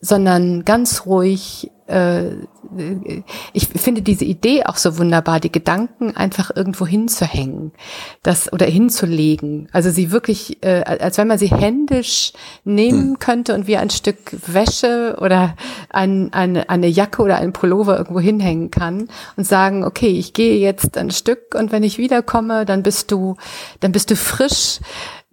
sondern 0.00 0.64
ganz 0.64 1.06
ruhig 1.06 1.70
äh, 1.90 2.36
ich 3.52 3.68
finde 3.68 4.02
diese 4.02 4.24
Idee 4.24 4.64
auch 4.64 4.76
so 4.76 4.98
wunderbar, 4.98 5.40
die 5.40 5.50
Gedanken 5.50 6.16
einfach 6.16 6.54
irgendwo 6.54 6.86
hinzuhängen, 6.86 7.72
das 8.22 8.52
oder 8.52 8.66
hinzulegen. 8.66 9.68
Also 9.72 9.90
sie 9.90 10.12
wirklich, 10.12 10.62
äh, 10.62 10.82
als 10.84 11.18
wenn 11.18 11.26
man 11.26 11.38
sie 11.38 11.50
händisch 11.50 12.32
nehmen 12.64 13.10
hm. 13.10 13.18
könnte 13.18 13.54
und 13.54 13.66
wie 13.66 13.76
ein 13.76 13.90
Stück 13.90 14.18
Wäsche 14.46 15.16
oder 15.20 15.56
ein, 15.88 16.32
eine, 16.32 16.70
eine 16.70 16.86
Jacke 16.86 17.22
oder 17.22 17.38
ein 17.38 17.52
Pullover 17.52 17.98
irgendwo 17.98 18.20
hinhängen 18.20 18.70
kann 18.70 19.08
und 19.36 19.44
sagen, 19.44 19.82
okay, 19.82 20.10
ich 20.10 20.32
gehe 20.32 20.58
jetzt 20.58 20.96
ein 20.96 21.10
Stück 21.10 21.54
und 21.56 21.72
wenn 21.72 21.82
ich 21.82 21.98
wiederkomme, 21.98 22.64
dann 22.66 22.84
bist 22.84 23.10
du, 23.10 23.36
dann 23.80 23.90
bist 23.90 24.10
du 24.12 24.16
frisch 24.16 24.78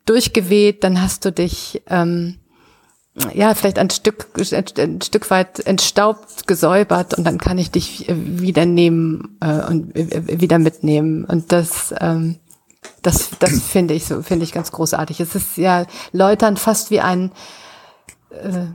durchgeweht, 0.06 0.84
dann 0.84 1.02
hast 1.02 1.26
du 1.26 1.32
dich 1.32 1.84
ähm, 1.88 2.38
ja, 3.34 3.54
vielleicht 3.56 3.80
ein 3.80 3.90
Stück, 3.90 4.28
ein 4.38 5.02
Stück 5.02 5.30
weit 5.32 5.66
entstaubt, 5.66 6.48
gesäubert 6.48 7.16
und 7.16 7.24
dann 7.24 7.40
kann 7.40 7.58
ich 7.58 7.72
dich 7.72 8.06
wieder 8.10 8.66
nehmen 8.66 9.38
äh, 9.42 9.66
und 9.66 9.96
wieder 9.96 10.60
mitnehmen. 10.60 11.26
Und 11.26 11.52
das, 11.52 11.94
ähm, 12.00 12.38
das, 13.02 13.32
das 13.40 13.60
finde 13.72 13.96
ich 13.96 14.06
so, 14.06 14.22
finde 14.22 14.44
ich 14.44 14.52
ganz 14.52 14.72
großartig. 14.72 15.20
Es 15.20 15.34
ist 15.34 15.58
ja 15.58 15.86
Läutern 16.12 16.58
fast 16.58 16.92
wie 16.92 17.00
ein, 17.00 17.32
äh, 18.30 18.68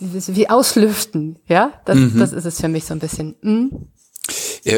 wie 0.00 0.48
auslüften, 0.48 1.40
ja? 1.48 1.72
Das, 1.84 1.96
mhm. 1.96 2.18
das 2.18 2.32
ist 2.32 2.44
es 2.44 2.60
für 2.60 2.68
mich 2.68 2.84
so 2.84 2.94
ein 2.94 3.00
bisschen. 3.00 3.34
Hm? 3.42 3.88
Ja, 4.62 4.76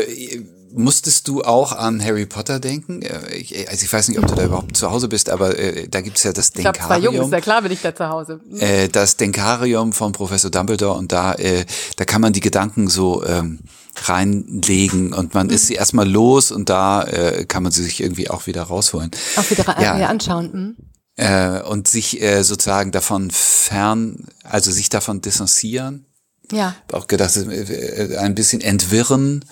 Musstest 0.72 1.28
du 1.28 1.42
auch 1.42 1.72
an 1.72 2.02
Harry 2.04 2.26
Potter 2.26 2.60
denken? 2.60 3.02
Äh, 3.02 3.34
ich, 3.34 3.68
also 3.68 3.84
ich 3.84 3.92
weiß 3.92 4.08
nicht, 4.08 4.18
ob 4.18 4.26
du 4.26 4.34
da 4.34 4.44
überhaupt 4.44 4.76
zu 4.76 4.90
Hause 4.90 5.08
bist, 5.08 5.30
aber 5.30 5.58
äh, 5.58 5.88
da 5.88 6.00
gibt's 6.00 6.22
ja 6.22 6.32
das 6.32 6.52
Denkarium. 6.52 6.74
Ich 6.74 6.82
habe 6.82 7.00
zwei 7.00 7.16
Jungs, 7.18 7.32
ja 7.32 7.40
klar 7.40 7.62
bin 7.62 7.72
ich 7.72 7.80
da 7.82 7.94
zu 7.94 8.08
Hause. 8.08 8.40
Äh, 8.58 8.88
das 8.88 9.16
Denkarium 9.16 9.92
von 9.92 10.12
Professor 10.12 10.50
Dumbledore 10.50 10.98
und 10.98 11.12
da, 11.12 11.34
äh, 11.34 11.64
da 11.96 12.04
kann 12.04 12.20
man 12.20 12.32
die 12.32 12.40
Gedanken 12.40 12.88
so 12.88 13.24
ähm, 13.24 13.60
reinlegen 13.96 15.12
und 15.12 15.34
man 15.34 15.48
mhm. 15.48 15.52
ist 15.52 15.66
sie 15.66 15.74
erstmal 15.74 16.08
los 16.08 16.50
und 16.50 16.68
da 16.68 17.02
äh, 17.04 17.44
kann 17.46 17.62
man 17.62 17.72
sie 17.72 17.82
sich 17.82 18.00
irgendwie 18.00 18.30
auch 18.30 18.46
wieder 18.46 18.62
rausholen. 18.62 19.10
Auch 19.36 19.50
wieder 19.50 19.64
ja. 19.80 20.06
anschauen. 20.08 20.50
Mhm. 20.52 20.76
Äh, 21.16 21.60
und 21.62 21.88
sich 21.88 22.22
äh, 22.22 22.42
sozusagen 22.42 22.92
davon 22.92 23.30
fern, 23.30 24.24
also 24.42 24.70
sich 24.70 24.88
davon 24.88 25.20
distanzieren. 25.20 26.06
Ja. 26.50 26.74
Auch 26.92 27.06
gedacht, 27.06 27.36
äh, 27.36 28.16
ein 28.16 28.34
bisschen 28.34 28.60
entwirren 28.60 29.44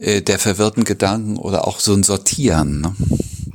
äh, 0.00 0.22
der 0.22 0.38
verwirrten 0.38 0.84
Gedanken 0.84 1.36
oder 1.36 1.66
auch 1.66 1.80
so 1.80 1.92
ein 1.92 2.02
Sortieren. 2.02 2.80
Ne? 2.80 2.94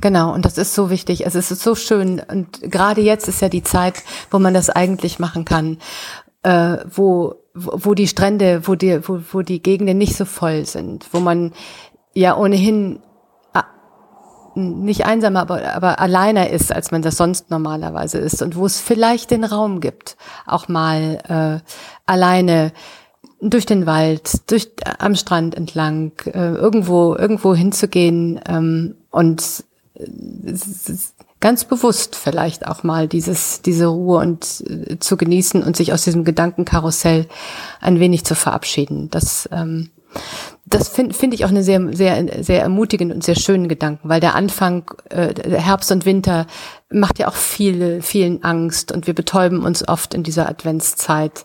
Genau, 0.00 0.34
und 0.34 0.44
das 0.44 0.58
ist 0.58 0.74
so 0.74 0.90
wichtig. 0.90 1.24
Also 1.24 1.38
es 1.38 1.50
ist 1.50 1.62
so 1.62 1.74
schön. 1.74 2.20
Und 2.20 2.60
gerade 2.70 3.00
jetzt 3.00 3.28
ist 3.28 3.40
ja 3.40 3.48
die 3.48 3.62
Zeit, 3.62 4.02
wo 4.30 4.38
man 4.38 4.52
das 4.52 4.68
eigentlich 4.68 5.18
machen 5.18 5.44
kann, 5.44 5.78
äh, 6.42 6.78
wo, 6.94 7.36
wo 7.54 7.94
die 7.94 8.08
Strände, 8.08 8.66
wo 8.66 8.74
die, 8.74 9.06
wo, 9.08 9.20
wo 9.32 9.42
die 9.42 9.62
Gegenden 9.62 9.98
nicht 9.98 10.16
so 10.16 10.24
voll 10.24 10.66
sind, 10.66 11.06
wo 11.12 11.20
man 11.20 11.52
ja 12.12 12.36
ohnehin 12.36 13.00
nicht 14.54 15.04
einsamer, 15.04 15.40
aber, 15.40 15.74
aber 15.74 15.98
alleiner 15.98 16.50
ist, 16.50 16.72
als 16.72 16.90
man 16.90 17.02
das 17.02 17.16
sonst 17.16 17.50
normalerweise 17.50 18.18
ist 18.18 18.40
und 18.40 18.56
wo 18.56 18.66
es 18.66 18.80
vielleicht 18.80 19.30
den 19.30 19.44
Raum 19.44 19.80
gibt, 19.80 20.16
auch 20.46 20.68
mal 20.68 21.18
äh, 21.28 21.68
alleine 22.06 22.72
durch 23.50 23.66
den 23.66 23.86
Wald, 23.86 24.50
durch 24.50 24.70
am 24.98 25.14
Strand 25.14 25.54
entlang, 25.54 26.12
äh, 26.26 26.54
irgendwo 26.54 27.14
irgendwo 27.14 27.54
hinzugehen 27.54 28.40
ähm, 28.48 28.94
und 29.10 29.64
äh, 29.94 30.06
ganz 31.40 31.64
bewusst 31.64 32.16
vielleicht 32.16 32.66
auch 32.66 32.82
mal 32.84 33.06
dieses 33.06 33.60
diese 33.60 33.86
Ruhe 33.86 34.18
und 34.18 34.64
äh, 34.66 34.98
zu 34.98 35.16
genießen 35.16 35.62
und 35.62 35.76
sich 35.76 35.92
aus 35.92 36.04
diesem 36.04 36.24
Gedankenkarussell 36.24 37.26
ein 37.80 38.00
wenig 38.00 38.24
zu 38.24 38.34
verabschieden. 38.34 39.10
Das 39.10 39.48
ähm, 39.52 39.90
das 40.66 40.88
finde 40.88 41.14
find 41.14 41.34
ich 41.34 41.44
auch 41.44 41.50
eine 41.50 41.62
sehr, 41.62 41.94
sehr, 41.94 42.42
sehr 42.42 42.62
ermutigende 42.62 43.14
und 43.14 43.22
sehr 43.22 43.34
schönen 43.34 43.68
Gedanken, 43.68 44.08
weil 44.08 44.20
der 44.20 44.34
Anfang, 44.34 44.90
äh, 45.10 45.34
Herbst 45.58 45.92
und 45.92 46.06
Winter 46.06 46.46
macht 46.90 47.18
ja 47.18 47.28
auch 47.28 47.34
viele, 47.34 48.00
vielen 48.00 48.42
Angst 48.42 48.90
und 48.90 49.06
wir 49.06 49.14
betäuben 49.14 49.62
uns 49.62 49.86
oft 49.86 50.14
in 50.14 50.22
dieser 50.22 50.48
Adventszeit 50.48 51.44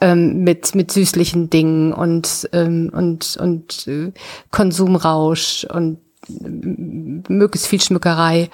ähm, 0.00 0.44
mit, 0.44 0.74
mit 0.74 0.92
süßlichen 0.92 1.48
Dingen 1.48 1.92
und, 1.92 2.48
ähm, 2.52 2.90
und, 2.92 3.36
und 3.38 3.88
äh, 3.88 4.12
Konsumrausch 4.50 5.64
und 5.64 5.98
äh, 6.28 6.48
möglichst 6.48 7.68
viel 7.68 7.80
Schmückerei 7.80 8.50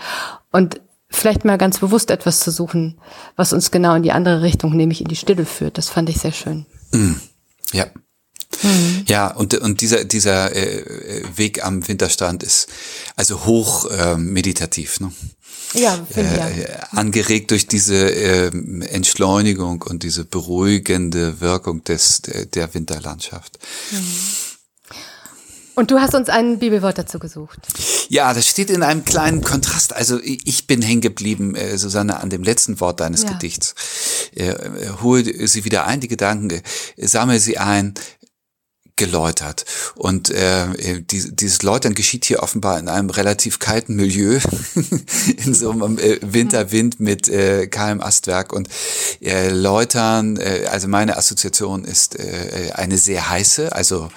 und 0.53 0.81
vielleicht 1.11 1.45
mal 1.45 1.59
ganz 1.59 1.79
bewusst 1.79 2.11
etwas 2.11 2.41
zu 2.41 2.51
suchen, 2.53 2.99
was 3.37 3.53
uns 3.53 3.71
genau 3.71 3.95
in 3.95 4.03
die 4.03 4.13
andere 4.13 4.43
Richtung, 4.43 4.77
nämlich 4.77 5.01
in 5.01 5.09
die 5.09 5.17
Stille 5.17 5.45
führt. 5.45 5.77
Das 5.77 5.89
fand 5.89 6.09
ich 6.09 6.19
sehr 6.19 6.33
schön. 6.33 6.67
Mm, 6.93 7.15
ja. 7.73 7.87
Mhm. 8.63 9.05
Ja, 9.07 9.29
und, 9.29 9.55
und 9.55 9.81
dieser, 9.81 10.05
dieser 10.05 10.55
äh, 10.55 11.23
Weg 11.37 11.65
am 11.65 11.87
Winterstrand 11.87 12.43
ist 12.43 12.69
also 13.17 13.45
hoch 13.45 13.91
äh, 13.91 14.17
meditativ. 14.17 15.01
Ne? 15.01 15.13
Ja, 15.75 16.07
äh, 16.15 16.63
ja. 16.63 16.67
Angeregt 16.93 17.51
durch 17.51 17.67
diese 17.67 17.97
äh, 17.97 18.47
Entschleunigung 18.47 19.83
und 19.83 20.03
diese 20.03 20.25
beruhigende 20.25 21.41
Wirkung 21.41 21.83
des, 21.85 22.23
der, 22.23 22.73
Winterlandschaft. 22.75 23.59
Mhm. 23.91 23.99
Und 25.77 25.91
du 25.91 25.99
hast 25.99 26.15
uns 26.15 26.29
ein 26.29 26.61
Bibelwort 26.61 26.99
dazu 26.99 27.19
gesucht. 27.19 27.59
Ja, 28.09 28.33
das 28.33 28.47
steht 28.47 28.71
in 28.71 28.85
einem 28.85 29.05
kleinen 29.05 29.43
Kontrast. 29.43 29.93
Also 29.93 30.21
ich 30.23 30.69
bin 30.69 30.83
hängen 30.83 31.01
geblieben, 31.01 31.57
äh, 31.57 31.77
Susanne, 31.79 32.21
an 32.21 32.31
dem 32.31 32.45
letzten 32.45 32.79
Wort 32.79 33.01
deines 33.01 33.23
ja. 33.23 33.33
Gedichts. 33.33 33.75
Äh, 34.37 34.51
äh, 34.51 34.91
hol 35.03 35.25
sie 35.25 35.65
wieder 35.65 35.87
ein, 35.87 35.99
die 35.99 36.07
Gedanken, 36.07 36.51
äh, 36.51 36.63
sammle 37.09 37.41
sie 37.41 37.59
ein, 37.59 37.95
geläutert. 38.97 39.65
Und 39.97 40.31
äh, 40.31 41.03
die, 41.03 41.35
dieses 41.35 41.63
Läutern 41.63 41.95
geschieht 41.95 42.25
hier 42.25 42.43
offenbar 42.43 42.79
in 42.79 42.89
einem 42.89 43.11
relativ 43.11 43.59
kalten 43.59 43.97
Milieu, 43.97 44.39
in 45.45 45.55
so 45.55 45.71
einem 45.71 45.99
äh, 45.99 46.19
Winterwind 46.23 47.01
mit 47.01 47.29
äh, 47.29 47.67
kahlem 47.67 48.01
Astwerk. 48.01 48.53
Und 48.53 48.69
äh, 49.21 49.51
Läutern, 49.51 50.37
äh, 50.37 50.67
also 50.71 50.87
meine 50.89 51.17
Assoziation 51.17 51.85
ist 51.85 52.19
äh, 52.19 52.71
eine 52.75 52.99
sehr 52.99 53.29
heiße, 53.29 53.73
also 53.73 54.11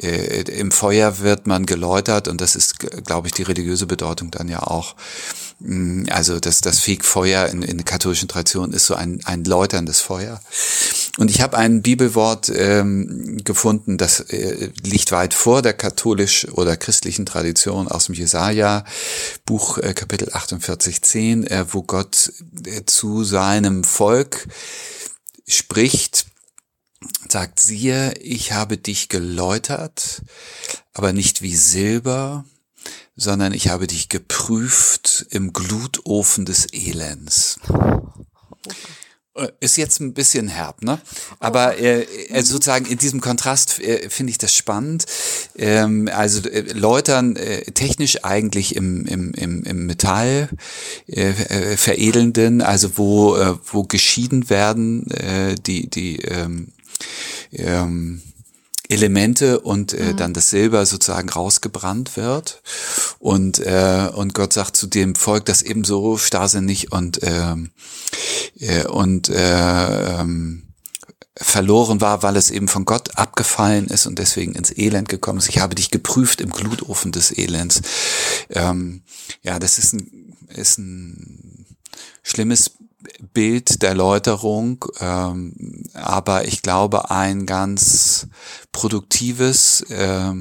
äh, 0.00 0.42
im 0.42 0.72
Feuer 0.72 1.20
wird 1.20 1.46
man 1.46 1.66
geläutert 1.66 2.28
und 2.28 2.40
das 2.40 2.56
ist, 2.56 2.78
glaube 3.04 3.28
ich, 3.28 3.34
die 3.34 3.42
religiöse 3.42 3.86
Bedeutung 3.86 4.30
dann 4.30 4.48
ja 4.48 4.62
auch. 4.62 4.96
Mm, 5.60 6.04
also 6.10 6.38
das, 6.38 6.60
das 6.60 6.80
Fegfeuer 6.80 7.46
in, 7.46 7.62
in 7.62 7.78
der 7.78 7.84
katholischen 7.84 8.28
Tradition 8.28 8.72
ist 8.72 8.86
so 8.86 8.94
ein, 8.94 9.20
ein 9.24 9.44
läuterndes 9.44 10.00
Feuer. 10.00 10.40
Und 11.18 11.30
ich 11.30 11.40
habe 11.40 11.56
ein 11.56 11.82
Bibelwort 11.82 12.50
ähm, 12.54 13.38
gefunden, 13.44 13.98
das 13.98 14.20
äh, 14.20 14.70
liegt 14.84 15.10
weit 15.10 15.34
vor 15.34 15.62
der 15.62 15.72
katholisch 15.72 16.46
oder 16.52 16.76
christlichen 16.76 17.26
Tradition 17.26 17.88
aus 17.88 18.06
dem 18.06 18.14
Jesaja 18.14 18.84
Buch 19.44 19.78
äh, 19.78 19.94
Kapitel 19.94 20.30
48, 20.32 21.02
10, 21.02 21.46
äh, 21.46 21.64
wo 21.70 21.82
Gott 21.82 22.32
äh, 22.64 22.84
zu 22.86 23.24
seinem 23.24 23.82
Volk 23.82 24.46
spricht, 25.46 26.26
sagt, 27.28 27.58
siehe, 27.60 28.14
ich 28.18 28.52
habe 28.52 28.76
dich 28.76 29.08
geläutert, 29.08 30.22
aber 30.92 31.12
nicht 31.12 31.42
wie 31.42 31.56
Silber, 31.56 32.44
sondern 33.18 33.52
ich 33.52 33.68
habe 33.68 33.86
dich 33.86 34.08
geprüft 34.08 35.26
im 35.30 35.52
Glutofen 35.52 36.46
des 36.46 36.72
Elends. 36.72 37.58
Ist 39.60 39.76
jetzt 39.76 40.00
ein 40.00 40.14
bisschen 40.14 40.48
herb, 40.48 40.82
ne? 40.82 41.00
Aber 41.38 41.78
äh, 41.78 42.02
äh 42.02 42.42
sozusagen 42.42 42.86
in 42.86 42.98
diesem 42.98 43.20
Kontrast 43.20 43.78
äh, 43.78 44.10
finde 44.10 44.32
ich 44.32 44.38
das 44.38 44.52
spannend. 44.52 45.06
Ähm, 45.56 46.08
also 46.12 46.48
äh, 46.48 46.72
Läutern 46.72 47.36
äh, 47.36 47.62
technisch 47.70 48.24
eigentlich 48.24 48.74
im, 48.74 49.06
im, 49.06 49.32
im, 49.34 49.62
im 49.62 49.86
Metall 49.86 50.48
äh, 51.06 51.30
äh, 51.30 51.76
veredelnden, 51.76 52.62
also 52.62 52.98
wo, 52.98 53.36
äh, 53.36 53.54
wo 53.64 53.84
geschieden 53.84 54.50
werden, 54.50 55.08
äh, 55.12 55.54
die, 55.54 55.88
die 55.88 56.16
ähm, 56.22 56.72
ähm, 57.52 58.22
Elemente 58.88 59.60
und 59.60 59.92
äh, 59.92 60.12
mhm. 60.12 60.16
dann 60.16 60.34
das 60.34 60.50
Silber 60.50 60.86
sozusagen 60.86 61.28
rausgebrannt 61.28 62.16
wird 62.16 62.62
und 63.18 63.58
äh, 63.58 64.10
und 64.14 64.34
Gott 64.34 64.52
sagt 64.52 64.76
zu 64.76 64.86
dem 64.86 65.14
Volk, 65.14 65.44
das 65.44 65.62
eben 65.62 65.84
so 65.84 66.16
starrsinnig 66.16 66.90
und 66.92 67.20
ähm, 67.22 67.70
äh, 68.58 68.86
und 68.86 69.28
äh, 69.28 70.20
ähm, 70.20 70.68
verloren 71.40 72.00
war, 72.00 72.22
weil 72.22 72.36
es 72.36 72.50
eben 72.50 72.66
von 72.66 72.84
Gott 72.84 73.16
abgefallen 73.16 73.86
ist 73.86 74.06
und 74.06 74.18
deswegen 74.18 74.54
ins 74.54 74.76
Elend 74.76 75.08
gekommen 75.08 75.38
ist. 75.38 75.48
Ich 75.48 75.60
habe 75.60 75.74
dich 75.74 75.90
geprüft 75.90 76.40
im 76.40 76.50
Glutofen 76.50 77.12
des 77.12 77.36
Elends. 77.36 77.82
Ähm, 78.50 79.02
ja, 79.42 79.58
das 79.58 79.78
ist 79.78 79.92
ein, 79.92 80.36
ist 80.48 80.78
ein 80.78 81.66
schlimmes 82.22 82.72
Bild 83.32 83.82
der 83.82 83.94
Läuterung, 83.94 84.84
ähm, 85.00 85.84
aber 85.94 86.46
ich 86.46 86.62
glaube 86.62 87.10
ein 87.10 87.46
ganz 87.46 88.28
produktives, 88.72 89.82
äh, 89.90 90.32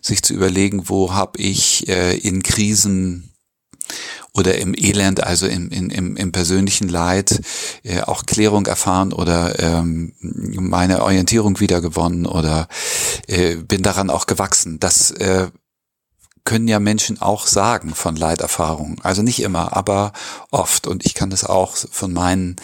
sich 0.00 0.22
zu 0.22 0.34
überlegen, 0.34 0.88
wo 0.88 1.12
habe 1.12 1.40
ich 1.40 1.88
äh, 1.88 2.16
in 2.16 2.42
Krisen 2.42 3.32
oder 4.34 4.56
im 4.58 4.74
Elend, 4.74 5.22
also 5.22 5.46
im, 5.46 5.68
im, 5.70 5.90
im, 5.90 6.16
im 6.16 6.32
persönlichen 6.32 6.88
Leid, 6.88 7.40
äh, 7.82 8.00
auch 8.00 8.24
Klärung 8.24 8.66
erfahren 8.66 9.12
oder 9.12 9.58
ähm, 9.58 10.14
meine 10.20 11.02
Orientierung 11.02 11.60
wiedergewonnen 11.60 12.26
oder 12.26 12.68
äh, 13.26 13.56
bin 13.56 13.82
daran 13.82 14.10
auch 14.10 14.26
gewachsen. 14.26 14.80
Das 14.80 15.10
äh, 15.10 15.48
können 16.44 16.68
ja 16.68 16.80
Menschen 16.80 17.20
auch 17.20 17.46
sagen 17.46 17.94
von 17.94 18.16
Leiterfahrungen. 18.16 19.00
Also 19.02 19.22
nicht 19.22 19.40
immer, 19.40 19.76
aber 19.76 20.12
oft. 20.50 20.86
Und 20.86 21.04
ich 21.06 21.14
kann 21.14 21.30
das 21.30 21.44
auch 21.44 21.76
von 21.76 22.12
meinen 22.12 22.56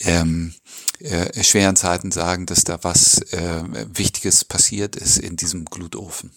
ähm, 0.00 0.54
äh, 1.00 1.42
schweren 1.42 1.76
Zeiten 1.76 2.10
sagen, 2.12 2.46
dass 2.46 2.64
da 2.64 2.78
was 2.82 3.18
äh, 3.32 3.62
Wichtiges 3.92 4.44
passiert 4.44 4.96
ist 4.96 5.18
in 5.18 5.36
diesem 5.36 5.64
Glutofen. 5.64 6.30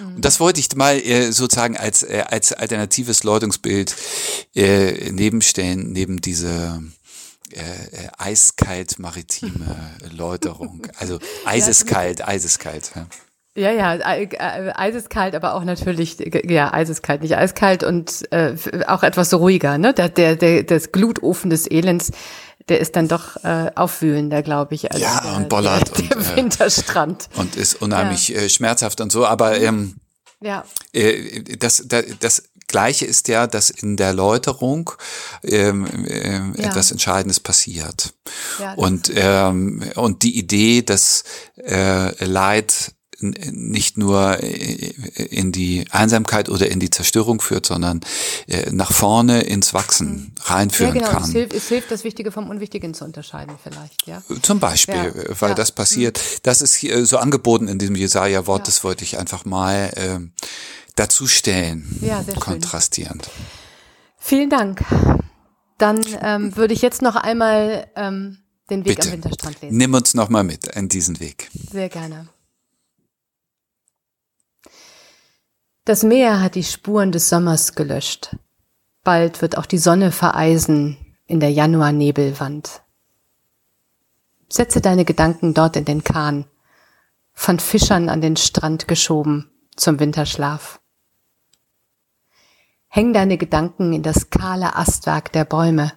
Und 0.00 0.24
das 0.24 0.40
wollte 0.40 0.60
ich 0.60 0.74
mal 0.74 0.96
äh, 0.98 1.30
sozusagen 1.30 1.76
als, 1.76 2.02
äh, 2.02 2.24
als 2.26 2.52
alternatives 2.52 3.22
Läutungsbild 3.22 3.94
äh, 4.54 5.12
nebenstellen, 5.12 5.92
neben 5.92 6.20
diese 6.20 6.82
äh, 7.52 7.60
äh, 7.60 8.08
eiskalt 8.18 8.98
maritime 8.98 9.96
Läuterung. 10.10 10.86
Also 10.96 11.20
eiseskalt, 11.44 12.26
eiseskalt. 12.26 12.90
Ja. 12.96 13.06
Ja, 13.56 13.70
ja, 13.70 13.94
äh, 13.94 14.72
eiseskalt, 14.74 15.36
aber 15.36 15.54
auch 15.54 15.62
natürlich, 15.62 16.16
ja, 16.44 16.72
eiseskalt, 16.72 17.22
nicht 17.22 17.36
eiskalt 17.36 17.84
und 17.84 18.30
äh, 18.32 18.56
auch 18.88 19.04
etwas 19.04 19.32
ruhiger, 19.32 19.78
ne? 19.78 19.94
Der, 19.94 20.08
der, 20.08 20.34
der, 20.34 20.64
das 20.64 20.90
Glutofen 20.90 21.50
des 21.50 21.70
Elends, 21.70 22.10
der 22.68 22.80
ist 22.80 22.96
dann 22.96 23.06
doch 23.06 23.44
äh, 23.44 23.70
aufwühlender, 23.76 24.42
glaube 24.42 24.74
ich. 24.74 24.90
Als 24.90 25.00
ja, 25.00 25.20
der, 25.20 25.36
und 25.36 25.48
bollert. 25.48 25.96
Der, 25.96 26.08
der 26.08 26.16
und, 26.16 26.26
äh, 26.32 26.36
Winterstrand. 26.36 27.28
Und 27.36 27.54
ist 27.54 27.80
unheimlich 27.80 28.28
ja. 28.28 28.40
äh, 28.40 28.48
schmerzhaft 28.48 29.00
und 29.00 29.12
so, 29.12 29.24
aber 29.24 29.60
ähm, 29.60 29.96
ja. 30.40 30.64
Äh, 30.92 31.42
das, 31.56 31.84
das, 31.86 32.04
das 32.18 32.42
Gleiche 32.66 33.06
ist 33.06 33.28
ja, 33.28 33.46
dass 33.46 33.70
in 33.70 33.96
der 33.96 34.12
Läuterung 34.12 34.90
ähm, 35.44 35.86
äh, 36.06 36.32
ja. 36.60 36.70
etwas 36.70 36.90
Entscheidendes 36.90 37.38
passiert. 37.38 38.14
Ja, 38.58 38.74
und, 38.74 39.12
ähm, 39.14 39.84
und 39.94 40.24
die 40.24 40.36
Idee, 40.38 40.82
dass 40.82 41.22
äh, 41.56 42.24
Leid 42.24 42.93
nicht 43.30 43.98
nur 43.98 44.38
in 44.40 45.52
die 45.52 45.86
Einsamkeit 45.90 46.48
oder 46.48 46.70
in 46.70 46.80
die 46.80 46.90
Zerstörung 46.90 47.40
führt, 47.40 47.66
sondern 47.66 48.00
äh, 48.46 48.70
nach 48.70 48.92
vorne 48.92 49.42
ins 49.42 49.74
Wachsen 49.74 50.08
mhm. 50.08 50.32
reinführen 50.42 50.94
ja, 50.94 51.02
genau. 51.02 51.12
kann. 51.12 51.24
Es 51.24 51.32
hilft, 51.32 51.54
es 51.54 51.68
hilft, 51.68 51.90
das 51.90 52.04
Wichtige 52.04 52.32
vom 52.32 52.50
Unwichtigen 52.50 52.94
zu 52.94 53.04
unterscheiden 53.04 53.56
vielleicht, 53.62 54.06
ja. 54.06 54.22
Zum 54.42 54.60
Beispiel, 54.60 55.12
ja. 55.16 55.40
weil 55.40 55.50
ja. 55.50 55.54
das 55.54 55.72
passiert. 55.72 56.18
Mhm. 56.18 56.38
Das 56.42 56.62
ist 56.62 56.74
hier 56.74 57.06
so 57.06 57.18
angeboten 57.18 57.68
in 57.68 57.78
diesem 57.78 57.96
Jesaja-Wort, 57.96 58.68
das 58.68 58.84
wollte 58.84 59.04
ich 59.04 59.18
einfach 59.18 59.44
mal 59.44 59.90
äh, 59.96 60.20
dazu 60.96 61.26
stellen, 61.26 61.98
ja, 62.00 62.24
kontrastierend. 62.38 63.24
Schön. 63.24 63.44
Vielen 64.18 64.48
Dank. 64.48 64.82
Dann 65.76 66.00
ähm, 66.22 66.56
würde 66.56 66.72
ich 66.72 66.80
jetzt 66.80 67.02
noch 67.02 67.16
einmal 67.16 67.88
ähm, 67.94 68.38
den 68.70 68.86
Weg 68.86 68.96
Bitte. 68.96 69.08
am 69.08 69.14
Winterstrand 69.14 69.60
lesen. 69.60 69.76
Nimm 69.76 69.92
uns 69.92 70.14
noch 70.14 70.28
mal 70.28 70.44
mit 70.44 70.66
in 70.68 70.88
diesen 70.88 71.20
Weg. 71.20 71.50
Sehr 71.70 71.88
gerne. 71.88 72.28
Das 75.86 76.02
Meer 76.02 76.40
hat 76.40 76.54
die 76.54 76.64
Spuren 76.64 77.12
des 77.12 77.28
Sommers 77.28 77.74
gelöscht. 77.74 78.36
Bald 79.02 79.42
wird 79.42 79.58
auch 79.58 79.66
die 79.66 79.76
Sonne 79.78 80.12
vereisen 80.12 80.96
in 81.26 81.40
der 81.40 81.50
Januarnebelwand. 81.50 82.82
Setze 84.48 84.80
deine 84.80 85.04
Gedanken 85.04 85.52
dort 85.52 85.76
in 85.76 85.84
den 85.84 86.02
Kahn, 86.02 86.46
von 87.34 87.58
Fischern 87.58 88.08
an 88.08 88.22
den 88.22 88.36
Strand 88.36 88.88
geschoben 88.88 89.50
zum 89.76 90.00
Winterschlaf. 90.00 90.80
Häng 92.88 93.12
deine 93.12 93.36
Gedanken 93.36 93.92
in 93.92 94.02
das 94.02 94.30
kahle 94.30 94.76
Astwerk 94.76 95.32
der 95.32 95.44
Bäume 95.44 95.92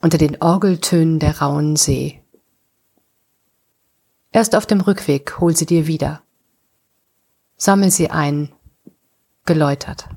unter 0.00 0.18
den 0.18 0.42
Orgeltönen 0.42 1.20
der 1.20 1.40
rauen 1.40 1.76
See. 1.76 2.20
Erst 4.32 4.56
auf 4.56 4.66
dem 4.66 4.80
Rückweg 4.80 5.38
hol 5.38 5.54
sie 5.54 5.66
dir 5.66 5.86
wieder. 5.86 6.22
Sammel 7.56 7.90
sie 7.90 8.10
ein 8.10 8.53
geläutert. 9.44 10.08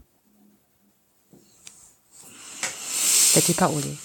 Betty 3.33 3.53
Paoli. 3.53 3.97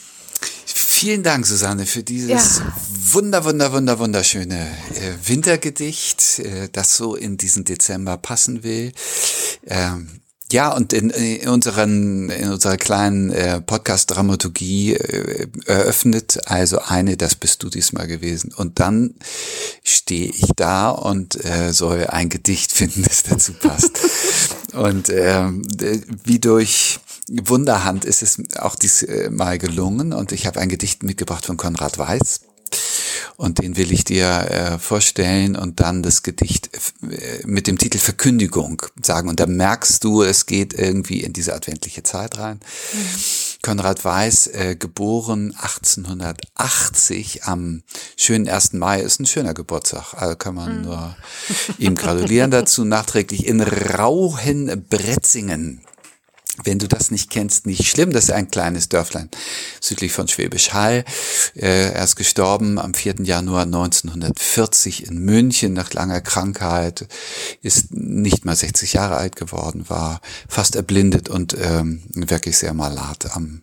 Vielen 0.66 1.22
Dank, 1.22 1.46
Susanne, 1.46 1.86
für 1.86 2.02
dieses 2.02 2.58
ja. 2.58 2.72
wunder, 3.12 3.44
wunder, 3.44 3.72
wunder, 3.72 3.98
wunderschöne 3.98 4.68
äh, 4.94 5.28
Wintergedicht, 5.28 6.38
äh, 6.38 6.68
das 6.70 6.96
so 6.96 7.16
in 7.16 7.36
diesen 7.36 7.64
Dezember 7.64 8.16
passen 8.18 8.62
will. 8.62 8.92
Ähm, 9.66 10.22
ja, 10.52 10.72
und 10.74 10.92
in, 10.92 11.10
in, 11.10 11.48
unseren, 11.48 12.28
in 12.28 12.52
unserer 12.52 12.76
kleinen 12.76 13.30
äh, 13.30 13.60
Podcast-Dramaturgie 13.62 14.92
äh, 14.94 15.48
eröffnet 15.64 16.40
also 16.44 16.78
eine, 16.78 17.16
das 17.16 17.34
bist 17.34 17.62
du 17.62 17.70
diesmal 17.70 18.06
gewesen. 18.06 18.52
Und 18.54 18.78
dann 18.78 19.14
stehe 19.82 20.28
ich 20.28 20.50
da 20.54 20.90
und 20.90 21.42
äh, 21.44 21.72
soll 21.72 22.06
ein 22.06 22.28
Gedicht 22.28 22.70
finden, 22.70 23.02
das 23.08 23.22
dazu 23.22 23.54
passt. 23.54 23.98
Und 24.72 25.08
äh, 25.08 25.48
wie 26.24 26.38
durch 26.38 27.00
Wunderhand 27.28 28.04
ist 28.04 28.22
es 28.22 28.38
auch 28.58 28.74
diesmal 28.74 29.58
gelungen. 29.58 30.12
Und 30.12 30.32
ich 30.32 30.46
habe 30.46 30.60
ein 30.60 30.68
Gedicht 30.68 31.02
mitgebracht 31.02 31.46
von 31.46 31.56
Konrad 31.56 31.98
Weiß. 31.98 32.40
Und 33.36 33.58
den 33.58 33.76
will 33.76 33.92
ich 33.92 34.04
dir 34.04 34.26
äh, 34.26 34.78
vorstellen 34.78 35.56
und 35.56 35.80
dann 35.80 36.02
das 36.02 36.22
Gedicht 36.22 36.70
äh, 37.02 37.46
mit 37.46 37.66
dem 37.66 37.78
Titel 37.78 37.98
Verkündigung 37.98 38.82
sagen. 39.02 39.28
Und 39.28 39.40
da 39.40 39.46
merkst 39.46 40.02
du, 40.04 40.22
es 40.22 40.46
geht 40.46 40.74
irgendwie 40.74 41.20
in 41.20 41.32
diese 41.32 41.54
adventliche 41.54 42.02
Zeit 42.02 42.38
rein. 42.38 42.60
Mhm. 42.92 42.98
Konrad 43.62 44.04
Weiß, 44.04 44.48
äh, 44.48 44.76
geboren 44.76 45.54
1880 45.56 47.44
am 47.44 47.84
schönen 48.16 48.48
1. 48.48 48.72
Mai, 48.72 49.00
ist 49.00 49.20
ein 49.20 49.26
schöner 49.26 49.54
Geburtstag. 49.54 50.14
Also 50.14 50.34
kann 50.34 50.56
man 50.56 50.78
mhm. 50.78 50.82
nur 50.82 51.14
ihm 51.78 51.94
gratulieren 51.94 52.50
dazu. 52.60 52.84
Nachträglich 52.84 53.46
in 53.46 53.60
Rauhenbretzingen 53.60 55.82
wenn 56.64 56.78
du 56.78 56.86
das 56.86 57.10
nicht 57.10 57.30
kennst, 57.30 57.64
nicht 57.64 57.88
schlimm. 57.88 58.12
Das 58.12 58.24
ist 58.24 58.32
ein 58.32 58.50
kleines 58.50 58.90
Dörflein 58.90 59.30
südlich 59.80 60.12
von 60.12 60.28
Schwäbisch 60.28 60.74
Hall. 60.74 61.04
Äh, 61.54 61.92
er 61.92 62.04
ist 62.04 62.16
gestorben 62.16 62.78
am 62.78 62.92
4. 62.92 63.22
Januar 63.22 63.62
1940 63.62 65.06
in 65.06 65.18
München 65.18 65.72
nach 65.72 65.92
langer 65.94 66.20
Krankheit, 66.20 67.06
ist 67.62 67.92
nicht 67.92 68.44
mal 68.44 68.54
60 68.54 68.92
Jahre 68.92 69.16
alt 69.16 69.36
geworden, 69.36 69.88
war 69.88 70.20
fast 70.46 70.76
erblindet 70.76 71.30
und 71.30 71.56
ähm, 71.58 72.02
wirklich 72.12 72.58
sehr 72.58 72.74
malat 72.74 73.34
am 73.34 73.62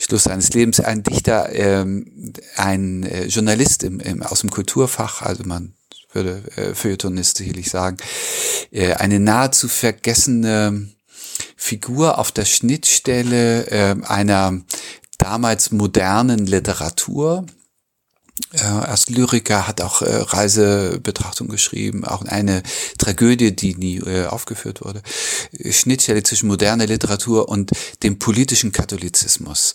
Schluss 0.00 0.24
seines 0.24 0.50
Lebens. 0.50 0.80
Ein 0.80 1.04
Dichter, 1.04 1.52
ähm, 1.52 2.32
ein 2.56 3.04
äh, 3.04 3.26
Journalist 3.26 3.84
im, 3.84 4.00
im, 4.00 4.22
aus 4.24 4.40
dem 4.40 4.50
Kulturfach, 4.50 5.22
also 5.22 5.44
man 5.44 5.74
würde 6.12 6.42
äh, 6.56 6.74
Feuilletonist 6.74 7.36
sicherlich 7.36 7.70
sagen, 7.70 7.98
äh, 8.72 8.94
eine 8.94 9.20
nahezu 9.20 9.68
vergessene 9.68 10.88
Figur 11.56 12.18
auf 12.18 12.32
der 12.32 12.44
Schnittstelle 12.44 13.66
äh, 13.66 13.96
einer 14.04 14.60
damals 15.18 15.72
modernen 15.72 16.46
Literatur, 16.46 17.44
er 18.52 18.92
ist 18.92 19.10
Lyriker, 19.10 19.68
hat 19.68 19.80
auch 19.80 20.02
äh, 20.02 20.14
Reisebetrachtung 20.16 21.48
geschrieben, 21.48 22.04
auch 22.04 22.24
eine 22.24 22.62
Tragödie, 22.98 23.54
die 23.54 23.74
nie 23.74 23.98
äh, 23.98 24.26
aufgeführt 24.26 24.80
wurde. 24.82 25.02
Schnittstelle 25.70 26.22
zwischen 26.22 26.48
moderner 26.48 26.86
Literatur 26.86 27.48
und 27.48 27.70
dem 28.02 28.18
politischen 28.18 28.72
Katholizismus. 28.72 29.74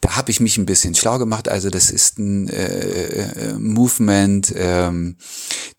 Da 0.00 0.16
habe 0.16 0.30
ich 0.30 0.40
mich 0.40 0.56
ein 0.58 0.66
bisschen 0.66 0.94
schlau 0.94 1.18
gemacht. 1.18 1.48
Also 1.48 1.70
das 1.70 1.90
ist 1.90 2.18
ein 2.18 2.48
äh, 2.48 3.52
äh 3.52 3.54
Movement 3.58 4.52
ähm, 4.56 5.16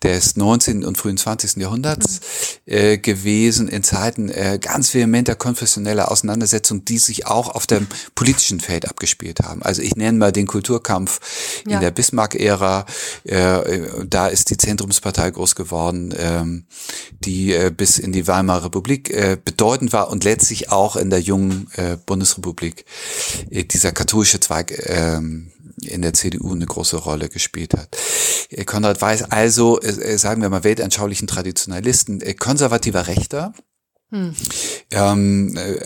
des 0.04 0.36
19. 0.36 0.84
und 0.84 0.98
frühen 0.98 1.18
20. 1.18 1.58
Jahrhunderts 1.58 2.20
äh, 2.66 2.98
gewesen, 2.98 3.68
in 3.68 3.84
Zeiten 3.84 4.30
äh, 4.30 4.60
ganz 4.62 4.94
vehementer 4.94 5.36
konfessioneller 5.36 6.12
Auseinandersetzung, 6.12 6.86
die 6.86 6.98
sich 6.98 7.28
auch 7.28 7.50
auf 7.50 7.66
dem 7.66 7.88
politischen 8.14 8.60
Feld 8.60 8.88
abgespielt 8.88 9.40
haben. 9.42 9.64
Also 9.64 9.82
ich 9.82 9.96
nenne 9.96 10.18
mal 10.18 10.32
den 10.32 10.48
Kulturkampf 10.48 11.64
ja. 11.68 11.76
in 11.76 11.82
der 11.82 11.92
Bismarck 11.92 12.25
Bismarck-Ära. 12.26 12.86
Äh, 13.24 14.06
da 14.06 14.28
ist 14.28 14.50
die 14.50 14.58
Zentrumspartei 14.58 15.32
groß 15.32 15.56
geworden, 15.56 16.14
ähm, 16.18 16.66
die 17.20 17.54
äh, 17.54 17.72
bis 17.76 17.98
in 17.98 18.12
die 18.12 18.28
Weimarer 18.28 18.66
Republik 18.66 19.10
äh, 19.10 19.38
bedeutend 19.44 19.94
war 19.94 20.10
und 20.10 20.24
letztlich 20.24 20.72
auch 20.72 20.96
in 20.96 21.10
der 21.10 21.22
jungen 21.22 21.68
äh, 21.76 21.98
Bundesrepublik 22.06 22.86
äh, 23.50 23.64
dieser 23.64 23.92
katholische 23.92 24.40
Zweig 24.40 24.72
äh, 24.72 25.18
in 25.18 26.02
der 26.02 26.14
CDU 26.14 26.54
eine 26.54 26.66
große 26.66 26.98
Rolle 26.98 27.30
gespielt 27.30 27.74
hat. 27.74 27.98
Äh, 28.50 28.66
Konrad 28.66 29.02
Weiß 29.02 29.24
also, 29.24 29.80
äh, 29.82 30.18
sagen 30.18 30.42
wir 30.42 30.50
mal, 30.50 30.64
weltanschaulichen 30.64 31.28
Traditionalisten, 31.28 32.22
äh, 32.22 32.34
konservativer 32.34 33.08
Rechter, 33.08 33.54
hm. 34.16 34.34
Ähm, 34.92 35.58
äh, 35.58 35.86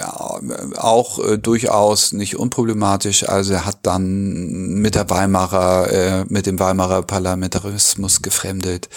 auch 0.78 1.18
äh, 1.18 1.40
durchaus 1.40 2.14
nicht 2.14 2.36
unproblematisch. 2.36 3.28
Also 3.28 3.54
er 3.54 3.66
hat 3.66 3.80
dann 3.82 4.76
mit 4.76 4.94
der 4.94 5.10
Weimarer, 5.10 5.92
äh, 5.92 6.26
mit 6.30 6.46
dem 6.46 6.60
Weimarer 6.60 7.02
Parlamentarismus 7.02 8.22
gefremdet 8.22 8.88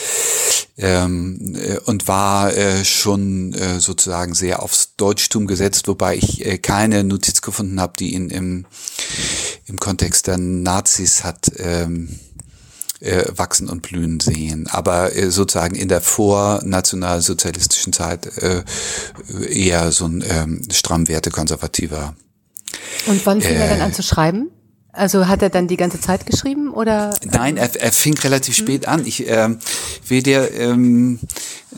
ähm, 0.77 1.57
äh, 1.57 1.79
und 1.79 2.09
war 2.09 2.55
äh, 2.55 2.85
schon 2.85 3.55
äh, 3.55 3.81
sozusagen 3.81 4.35
sehr 4.35 4.63
aufs 4.63 4.97
Deutschtum 4.97 5.47
gesetzt, 5.47 5.89
wobei 5.89 6.17
ich 6.17 6.61
keine 6.61 7.03
Notiz 7.03 7.41
gefunden 7.41 7.81
habe, 7.81 7.95
die 7.99 8.13
ihn 8.13 8.29
im, 8.29 8.67
im 9.65 9.79
Kontext 9.81 10.27
der 10.27 10.37
Nazis 10.37 11.25
hat 11.25 11.51
ähm, 11.57 12.21
äh, 13.03 13.25
wachsen 13.37 13.69
und 13.69 13.83
blühen 13.83 14.21
sehen. 14.21 14.67
Aber 14.71 15.15
äh, 15.15 15.31
sozusagen 15.31 15.75
in 15.75 15.89
der 15.89 16.01
vornationalsozialistischen 16.01 17.93
Zeit 17.93 18.39
äh, 18.39 18.63
eher 19.49 19.93
so 19.93 20.07
ein 20.07 20.25
ähm, 20.27 20.63
stramm 20.71 21.09
wertekonservativer. 21.09 22.15
Und 23.07 23.25
wann 23.27 23.41
fing 23.41 23.57
äh, 23.57 23.61
er 23.61 23.69
dann 23.69 23.81
an 23.81 23.93
zu 23.93 24.03
schreiben? 24.03 24.51
Also 24.95 25.27
hat 25.27 25.41
er 25.41 25.49
dann 25.49 25.69
die 25.69 25.79
ganze 25.79 26.01
Zeit 26.01 26.27
geschrieben 26.27 26.71
oder? 26.71 27.15
Nein, 27.25 27.57
er, 27.57 27.75
er 27.81 27.93
fing 27.93 28.17
relativ 28.19 28.59
hm. 28.59 28.65
spät 28.65 28.89
an. 28.89 29.07
Ich 29.07 29.27
äh, 29.27 29.49
will 30.07 30.23
dir 30.23 30.53
ähm, 30.53 31.19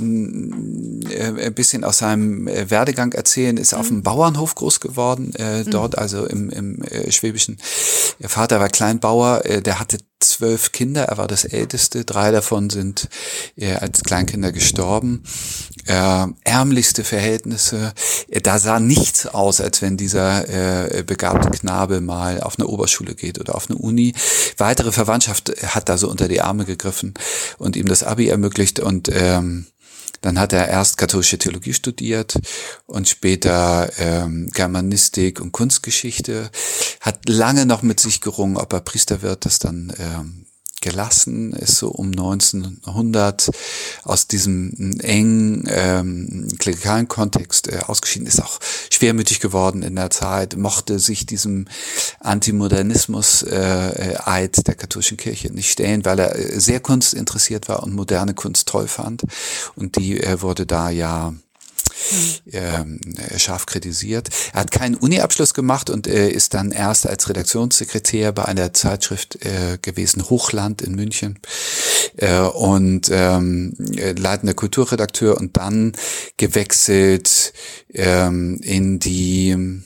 äh, 0.01 1.47
ein 1.47 1.55
bisschen 1.55 1.85
aus 1.85 1.99
seinem 1.99 2.49
äh, 2.49 2.71
Werdegang 2.71 3.13
erzählen. 3.13 3.57
Ist 3.57 3.71
hm. 3.71 3.79
auf 3.79 3.87
dem 3.87 4.03
Bauernhof 4.03 4.57
groß 4.57 4.81
geworden, 4.81 5.33
äh, 5.37 5.63
hm. 5.63 5.71
dort 5.71 5.97
also 5.97 6.27
im, 6.27 6.51
im 6.51 6.83
äh, 6.83 7.13
Schwäbischen. 7.13 7.59
Ihr 8.19 8.29
Vater 8.29 8.59
war 8.59 8.69
Kleinbauer, 8.69 9.45
äh, 9.45 9.63
der 9.63 9.79
hatte 9.79 9.99
zwölf 10.29 10.73
Kinder, 10.73 11.05
er 11.05 11.19
war 11.19 11.27
das 11.27 11.45
Älteste, 11.45 12.05
drei 12.05 12.31
davon 12.31 12.71
sind 12.71 13.09
äh, 13.57 13.75
als 13.75 14.03
Kleinkinder 14.03 14.53
gestorben. 14.53 15.23
Äh, 15.87 16.27
ärmlichste 16.45 17.05
Verhältnisse, 17.05 17.93
äh, 18.29 18.41
da 18.41 18.59
sah 18.59 18.81
nichts 18.81 19.27
aus, 19.27 19.61
als 19.61 19.83
wenn 19.83 19.97
dieser 19.97 20.49
äh, 20.97 21.03
begabte 21.03 21.51
Knabe 21.51 22.01
mal 22.01 22.41
auf 22.41 22.59
eine 22.59 22.69
Oberschule 22.69 23.15
geht 23.15 23.39
oder 23.39 23.55
auf 23.55 23.69
eine 23.69 23.79
Uni. 23.79 24.15
Weitere 24.57 24.93
Verwandtschaft 24.93 25.53
hat 25.67 25.89
da 25.89 25.99
so 25.99 26.09
unter 26.09 26.29
die 26.29 26.41
Arme 26.41 26.65
gegriffen 26.65 27.15
und 27.59 27.77
ihm 27.77 27.87
das 27.87 28.03
Abi 28.03 28.29
ermöglicht 28.29 28.81
und 28.81 29.11
ähm, 29.13 29.67
dann 30.21 30.39
hat 30.39 30.53
er 30.53 30.69
erst 30.69 30.97
katholische 30.97 31.39
Theologie 31.39 31.75
studiert 31.75 32.39
und 32.87 33.09
später 33.09 33.91
ähm, 33.99 34.51
Germanistik 34.53 35.41
und 35.41 35.53
Kunstgeschichte. 35.53 36.51
Hat 37.01 37.29
lange 37.29 37.67
noch 37.67 37.83
mit 37.83 38.01
sich 38.01 38.21
gerungen, 38.21 38.57
ob 38.57 38.73
er 38.73 38.81
Priester 38.81 39.23
wird, 39.23 39.45
das 39.45 39.59
dann 39.59 39.93
ähm, 39.99 40.44
gelassen, 40.85 41.53
ist 41.55 41.79
so 41.79 41.89
um 41.89 42.09
1900 42.09 43.51
aus 44.05 44.29
diesem 44.29 45.01
engen 45.01 45.65
ähm, 45.69 46.47
klerikalen 46.59 47.09
Kontext 47.09 47.69
äh, 47.69 47.81
ausgeschieden, 47.87 48.29
ist 48.29 48.43
auch 48.43 48.61
schwermütig 48.91 49.41
geworden 49.41 49.83
in 49.83 49.97
der 49.97 50.11
Zeit, 50.11 50.57
mochte 50.57 50.99
sich 50.99 51.25
diesem 51.25 51.69
Antimodernismus-Eid 52.21 54.59
äh, 54.59 54.63
der 54.63 54.75
katholischen 54.75 55.17
Kirche 55.17 55.51
nicht 55.53 55.71
stellen, 55.71 56.05
weil 56.05 56.19
er 56.19 56.37
äh, 56.37 56.61
sehr 56.61 56.81
kunstinteressiert 56.81 57.67
war 57.69 57.83
und 57.83 57.95
moderne 57.95 58.35
Kunst 58.35 58.69
toll 58.69 58.87
fand. 58.87 59.23
Und 59.77 59.97
die 59.97 60.21
äh, 60.21 60.43
wurde 60.43 60.67
da 60.67 60.91
ja 60.91 61.33
ähm, 62.53 63.01
äh, 63.17 63.39
scharf 63.39 63.67
kritisiert. 63.67 64.29
Er 64.53 64.61
hat 64.61 64.71
keinen 64.71 64.95
Uni-Abschluss 64.95 65.55
gemacht 65.55 65.91
und 65.91 66.07
äh, 66.07 66.29
ist 66.29 66.55
dann 66.55 66.73
erst 66.73 67.07
als 67.07 67.29
Redaktionssekretär 67.29 68.33
bei 68.33 68.45
einer 68.45 68.73
Zeitschrift 68.73 69.45
äh, 69.45 69.79
gewesen, 69.81 70.29
Hochland 70.29 70.83
in 70.83 70.95
München 70.95 71.39
äh, 72.17 72.41
und 72.41 73.09
ähm, 73.13 73.75
leitender 73.79 74.55
Kulturredakteur 74.55 75.37
und 75.37 75.57
dann 75.57 75.93
gewechselt 76.37 77.53
ähm, 77.93 78.59
in 78.63 78.99
die 78.99 79.83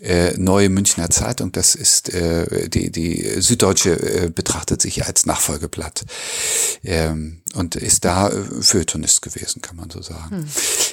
äh, 0.00 0.36
Neue 0.36 0.68
Münchner 0.68 1.10
Zeitung, 1.10 1.52
das 1.52 1.74
ist 1.74 2.12
äh, 2.14 2.68
die, 2.68 2.90
die 2.90 3.40
Süddeutsche 3.40 3.90
äh, 3.92 4.30
betrachtet 4.30 4.82
sich 4.82 5.04
als 5.04 5.26
Nachfolgeblatt 5.26 6.04
ähm, 6.84 7.42
und 7.54 7.76
ist 7.76 8.04
da 8.04 8.28
äh, 8.28 8.62
Feuilletonist 8.62 9.22
gewesen, 9.22 9.62
kann 9.62 9.76
man 9.76 9.90
so 9.90 10.00
sagen. 10.02 10.30
Hm. 10.30 10.48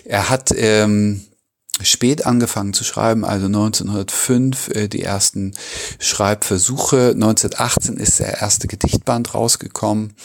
Er 0.06 0.30
hat 0.30 0.54
ähm, 0.56 1.26
spät 1.82 2.26
angefangen 2.26 2.74
zu 2.74 2.84
schreiben, 2.84 3.24
also 3.24 3.46
1905 3.46 4.70
äh, 4.70 4.88
die 4.88 5.04
ersten 5.04 5.54
Schreibversuche. 6.00 7.12
1918 7.14 7.98
ist 7.98 8.20
der 8.20 8.42
erste 8.42 8.68
Gedichtband 8.68 9.34
rausgekommen, 9.34 10.16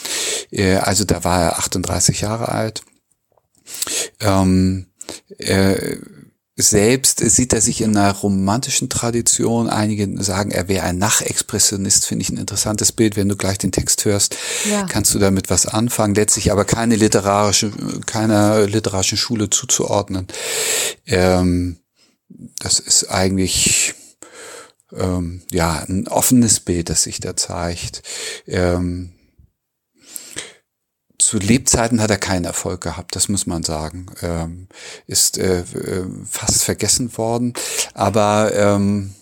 äh, 0.51 0.77
also 0.77 1.05
da 1.05 1.25
war 1.25 1.43
er 1.43 1.59
38 1.59 2.21
Jahre 2.21 2.49
alt. 2.49 2.83
Ähm, 4.21 4.87
äh, 5.39 5.97
selbst 6.63 7.21
sieht 7.21 7.53
er 7.53 7.61
sich 7.61 7.81
in 7.81 7.97
einer 7.97 8.13
romantischen 8.13 8.89
Tradition. 8.89 9.69
Einige 9.69 10.23
sagen, 10.23 10.51
er 10.51 10.69
wäre 10.69 10.85
ein 10.85 10.99
Nachexpressionist, 10.99 12.07
finde 12.07 12.23
ich 12.23 12.31
ein 12.31 12.39
interessantes 12.39 12.93
Bild. 12.93 13.17
Wenn 13.17 13.29
du 13.29 13.37
gleich 13.37 13.59
den 13.59 13.73
Text 13.73 14.05
hörst, 14.05 14.37
ja. 14.71 14.87
kannst 14.87 15.15
du 15.15 15.19
damit 15.19 15.51
was 15.51 15.67
anfangen. 15.67 16.15
Letztlich 16.15 16.53
aber 16.53 16.65
keine 16.65 16.97
literarische, 16.97 17.73
keiner 18.07 18.67
literarischen 18.67 19.19
Schule 19.19 19.51
zuzuordnen. 19.51 20.27
Ähm, 21.07 21.79
das 22.59 22.79
ist 22.79 23.11
eigentlich 23.11 23.95
ähm, 24.93 25.43
ja 25.51 25.85
ein 25.89 26.09
offenes 26.09 26.61
Bild, 26.61 26.89
das 26.89 27.03
sich 27.03 27.21
da 27.21 27.37
zeigt. 27.37 28.03
Ähm, 28.47 29.13
zu 31.33 31.39
Lebzeiten 31.39 32.03
hat 32.03 32.11
er 32.11 32.19
keinen 32.19 32.45
Erfolg 32.45 32.83
gehabt, 32.83 33.17
das 33.17 33.31
muss 33.31 33.47
man 33.47 33.63
sagen. 33.63 34.05
Ähm, 34.21 34.69
ist 35.07 35.39
äh, 35.39 35.61
äh, 35.61 36.05
fast 36.31 36.63
vergessen 36.63 37.17
worden. 37.17 37.55
Aber 37.95 38.53
ähm, 38.55 39.15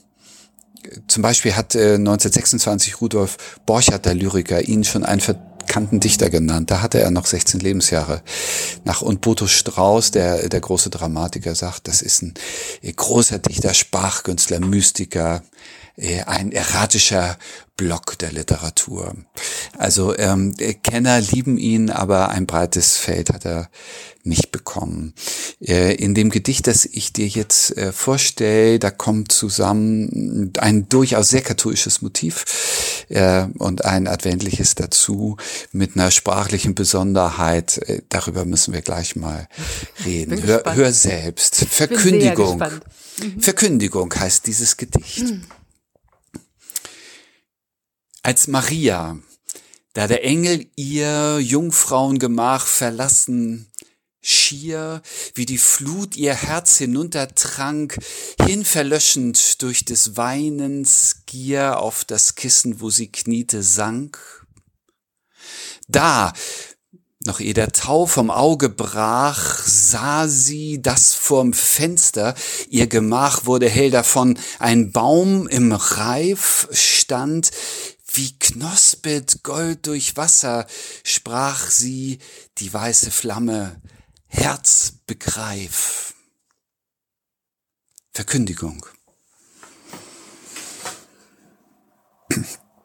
zum 1.07 1.23
Beispiel 1.23 1.55
hat 1.55 1.77
äh, 1.77 1.94
1926 1.94 3.01
Rudolf 3.01 3.61
Borchardt, 3.64 4.07
der 4.07 4.14
Lyriker, 4.14 4.61
ihn 4.61 4.83
schon 4.83 5.05
einen 5.05 5.20
verkannten 5.20 6.01
Dichter 6.01 6.31
genannt. 6.31 6.73
Da 6.73 6.83
hatte 6.83 6.99
er 6.99 7.12
noch 7.12 7.27
16 7.27 7.61
Lebensjahre 7.61 8.23
nach. 8.83 9.03
Und 9.03 9.20
Boto 9.20 9.46
Strauß, 9.46 10.11
der, 10.11 10.49
der 10.49 10.61
große 10.61 10.90
Dramatiker, 10.90 11.55
sagt, 11.55 11.87
das 11.87 12.03
ist 12.03 12.23
ein 12.23 12.35
äh, 12.83 12.92
großer 12.92 13.38
Dichter, 13.38 13.73
Sprachkünstler, 13.73 14.59
Mystiker, 14.59 15.44
ein 16.26 16.52
erratischer 16.52 17.36
Block 17.80 18.18
der 18.18 18.30
Literatur. 18.30 19.14
Also 19.78 20.14
ähm, 20.18 20.54
Kenner 20.82 21.18
lieben 21.18 21.56
ihn, 21.56 21.88
aber 21.88 22.28
ein 22.28 22.44
breites 22.44 22.98
Feld 22.98 23.30
hat 23.30 23.46
er 23.46 23.70
nicht 24.22 24.52
bekommen. 24.52 25.14
Äh, 25.62 25.94
in 25.94 26.14
dem 26.14 26.28
Gedicht, 26.28 26.66
das 26.66 26.84
ich 26.84 27.14
dir 27.14 27.26
jetzt 27.26 27.74
äh, 27.78 27.90
vorstelle, 27.92 28.78
da 28.78 28.90
kommt 28.90 29.32
zusammen 29.32 30.52
ein 30.58 30.90
durchaus 30.90 31.28
sehr 31.28 31.40
katholisches 31.40 32.02
Motiv 32.02 33.06
äh, 33.08 33.46
und 33.56 33.86
ein 33.86 34.08
adventliches 34.08 34.74
dazu 34.74 35.38
mit 35.72 35.96
einer 35.96 36.10
sprachlichen 36.10 36.74
Besonderheit. 36.74 37.78
Äh, 37.88 38.02
darüber 38.10 38.44
müssen 38.44 38.74
wir 38.74 38.82
gleich 38.82 39.16
mal 39.16 39.48
reden. 40.04 40.42
Hör, 40.42 40.64
hör, 40.66 40.92
selbst. 40.92 41.64
Verkündigung. 41.64 42.62
Mhm. 43.22 43.40
Verkündigung 43.40 44.14
heißt 44.14 44.46
dieses 44.46 44.76
Gedicht. 44.76 45.22
Mhm 45.22 45.44
als 48.22 48.48
Maria, 48.48 49.18
da 49.92 50.06
der 50.06 50.24
Engel 50.24 50.66
ihr 50.76 51.38
Jungfrauengemach 51.40 52.66
verlassen, 52.66 53.70
schier 54.20 55.00
wie 55.35 55.46
die 55.46 55.59
Flut 55.59 56.16
ihr 56.16 56.35
Herz 56.35 56.76
hinuntertrank, 56.76 57.98
hinverlöschend 58.44 59.62
durch 59.62 59.85
des 59.85 60.16
Weinens 60.16 61.22
Gier 61.26 61.80
auf 61.80 62.04
das 62.04 62.35
Kissen, 62.35 62.80
wo 62.80 62.90
sie 62.90 63.11
kniete, 63.11 63.62
sank. 63.62 64.46
Da, 65.88 66.33
noch 67.24 67.40
ehe 67.40 67.54
der 67.54 67.72
Tau 67.72 68.06
vom 68.06 68.30
Auge 68.30 68.68
brach, 68.68 69.59
sah 69.66 70.28
sie, 70.28 70.80
dass 70.80 71.14
vorm 71.14 71.52
Fenster 71.52 72.35
ihr 72.68 72.87
Gemach 72.87 73.46
wurde 73.46 73.68
hell 73.68 73.90
davon, 73.90 74.38
ein 74.59 74.92
Baum 74.92 75.46
im 75.48 75.72
Reif 75.72 76.68
stand, 76.72 77.50
wie 78.12 78.38
knospet 78.38 79.42
Gold 79.42 79.87
durch 79.87 80.16
Wasser, 80.16 80.66
sprach 81.05 81.70
sie, 81.70 82.18
die 82.59 82.73
weiße 82.73 83.11
Flamme, 83.11 83.81
Herz 84.27 84.94
begreif. 85.07 86.14
Verkündigung. 88.12 88.87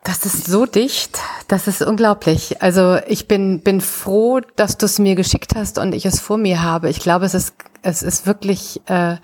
Das 0.03 0.25
ist 0.25 0.45
so 0.45 0.65
dicht, 0.65 1.19
Das 1.47 1.67
ist 1.67 1.81
unglaublich. 1.83 2.61
Also 2.61 2.97
ich 3.07 3.27
bin, 3.27 3.61
bin 3.61 3.81
froh, 3.81 4.39
dass 4.55 4.77
du 4.77 4.87
es 4.87 4.97
mir 4.97 5.15
geschickt 5.15 5.55
hast 5.55 5.77
und 5.77 5.93
ich 5.93 6.05
es 6.05 6.19
vor 6.19 6.37
mir 6.37 6.63
habe. 6.63 6.89
Ich 6.89 6.99
glaube, 6.99 7.25
es 7.25 7.35
ist, 7.35 7.53
es 7.83 8.01
ist 8.01 8.25
wirklich 8.25 8.81
äh, 8.87 9.17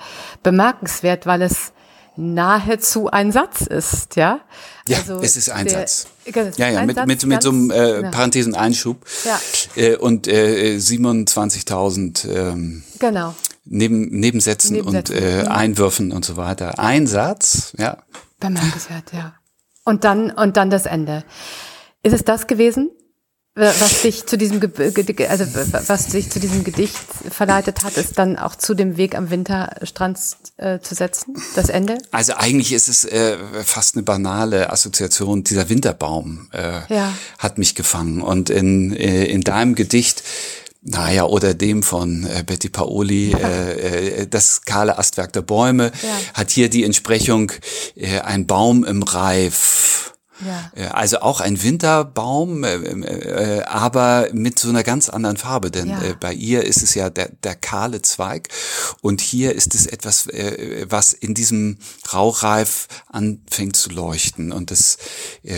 bemerkenswert, 0.43 1.25
weil 1.25 1.41
es 1.41 1.73
nahezu 2.21 3.09
ein 3.09 3.31
Satz 3.31 3.61
ist, 3.61 4.15
ja? 4.15 4.41
Ja, 4.87 4.97
also 4.97 5.19
es 5.21 5.37
ist 5.37 5.49
ein 5.49 5.65
der, 5.65 5.79
Satz. 5.79 6.07
Ja, 6.57 6.69
ja, 6.69 6.85
mit, 6.85 6.95
Satz 6.95 7.07
mit, 7.07 7.25
mit 7.25 7.43
so 7.43 7.49
einem 7.49 7.71
äh, 7.71 8.01
ja. 8.01 8.09
Parenthesen-Einschub. 8.09 9.05
Ja. 9.25 9.39
Äh, 9.75 9.95
und 9.97 10.27
äh, 10.27 10.77
27.000 10.77 12.29
ähm, 12.29 12.83
genau. 12.99 13.35
Neben, 13.65 14.09
Nebensätzen, 14.09 14.73
Nebensätzen 14.73 15.17
und 15.17 15.23
äh, 15.23 15.43
mhm. 15.43 15.51
Einwürfen 15.51 16.11
und 16.11 16.25
so 16.25 16.37
weiter. 16.37 16.79
Ein 16.79 17.07
Satz, 17.07 17.73
ja. 17.77 17.97
Bemerkenswert, 18.39 19.13
ja. 19.13 19.35
Und 19.83 20.03
dann, 20.03 20.31
und 20.31 20.57
dann 20.57 20.69
das 20.69 20.85
Ende. 20.85 21.23
Ist 22.03 22.13
es 22.13 22.23
das 22.23 22.47
gewesen, 22.47 22.89
was 23.53 24.01
dich 24.01 24.25
zu 24.25 24.37
diesem, 24.37 24.61
also 24.61 25.45
was 25.87 26.07
dich 26.07 26.29
zu 26.29 26.39
diesem 26.39 26.63
Gedicht 26.63 26.95
verleitet 27.29 27.83
hat, 27.83 27.97
ist 27.97 28.17
dann 28.17 28.37
auch 28.37 28.55
zu 28.55 28.73
dem 28.73 28.95
Weg 28.95 29.13
am 29.13 29.29
Winterstrand 29.29 30.17
äh, 30.55 30.79
zu 30.79 30.95
setzen, 30.95 31.35
das 31.55 31.67
Ende? 31.67 31.97
Also 32.11 32.33
eigentlich 32.35 32.71
ist 32.71 32.87
es 32.87 33.03
äh, 33.03 33.37
fast 33.63 33.95
eine 33.95 34.03
banale 34.03 34.71
Assoziation. 34.71 35.43
Dieser 35.43 35.67
Winterbaum 35.67 36.49
äh, 36.53 36.93
ja. 36.93 37.13
hat 37.39 37.57
mich 37.57 37.75
gefangen 37.75 38.21
und 38.21 38.49
in 38.49 38.95
äh, 38.95 39.25
in 39.25 39.41
deinem 39.41 39.75
Gedicht 39.75 40.23
naja, 40.83 41.25
oder 41.25 41.53
dem 41.53 41.83
von 41.83 42.25
äh, 42.25 42.43
Betty 42.43 42.69
Paoli, 42.69 43.33
äh, 43.33 44.21
äh, 44.21 44.27
das 44.27 44.61
kahle 44.61 44.97
Astwerk 44.97 45.31
der 45.31 45.43
Bäume, 45.43 45.91
ja. 46.01 46.19
hat 46.33 46.49
hier 46.49 46.69
die 46.69 46.83
Entsprechung 46.83 47.51
äh, 47.95 48.19
ein 48.21 48.47
Baum 48.47 48.83
im 48.83 49.03
Reif 49.03 50.13
ja. 50.45 50.71
Äh, 50.75 50.87
also 50.87 51.19
auch 51.19 51.41
ein 51.41 51.61
Winterbaum, 51.61 52.63
äh, 52.63 52.75
äh, 52.75 53.63
aber 53.63 54.29
mit 54.33 54.59
so 54.59 54.69
einer 54.69 54.83
ganz 54.83 55.09
anderen 55.09 55.37
Farbe, 55.37 55.71
denn 55.71 55.89
ja. 55.89 55.99
bei 56.19 56.33
ihr 56.33 56.65
ist 56.65 56.81
es 56.81 56.95
ja 56.95 57.09
der, 57.09 57.29
der 57.43 57.55
kahle 57.55 58.01
Zweig 58.01 58.49
und 59.01 59.21
hier 59.21 59.53
ist 59.55 59.75
es 59.75 59.85
etwas, 59.85 60.27
was 60.87 61.13
in 61.13 61.33
diesem 61.33 61.77
Rauchreif 62.13 62.87
anfängt 63.07 63.75
zu 63.75 63.89
leuchten 63.89 64.51
und 64.51 64.71
das 64.71 64.97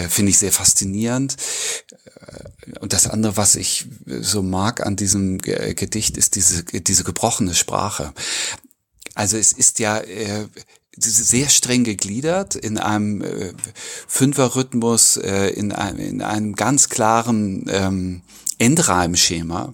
finde 0.09 0.31
ich 0.31 0.37
sehr 0.37 0.51
faszinierend. 0.51 1.35
Und 2.79 2.93
das 2.93 3.07
andere, 3.07 3.37
was 3.37 3.55
ich 3.55 3.87
so 4.05 4.41
mag 4.41 4.85
an 4.85 4.95
diesem 4.95 5.39
Gedicht, 5.39 6.17
ist 6.17 6.35
diese, 6.35 6.63
diese 6.63 7.03
gebrochene 7.03 7.53
Sprache. 7.53 8.13
Also 9.15 9.37
es 9.37 9.51
ist 9.51 9.79
ja 9.79 10.01
sehr 10.95 11.49
streng 11.49 11.83
gegliedert 11.83 12.55
in 12.55 12.77
einem 12.77 13.21
äh, 13.21 13.53
Fünferrhythmus, 14.07 15.17
äh, 15.17 15.47
in, 15.47 15.71
einem, 15.71 15.99
in 15.99 16.21
einem 16.21 16.55
ganz 16.55 16.89
klaren 16.89 17.65
ähm, 17.69 18.21
Endreimschema. 18.57 19.73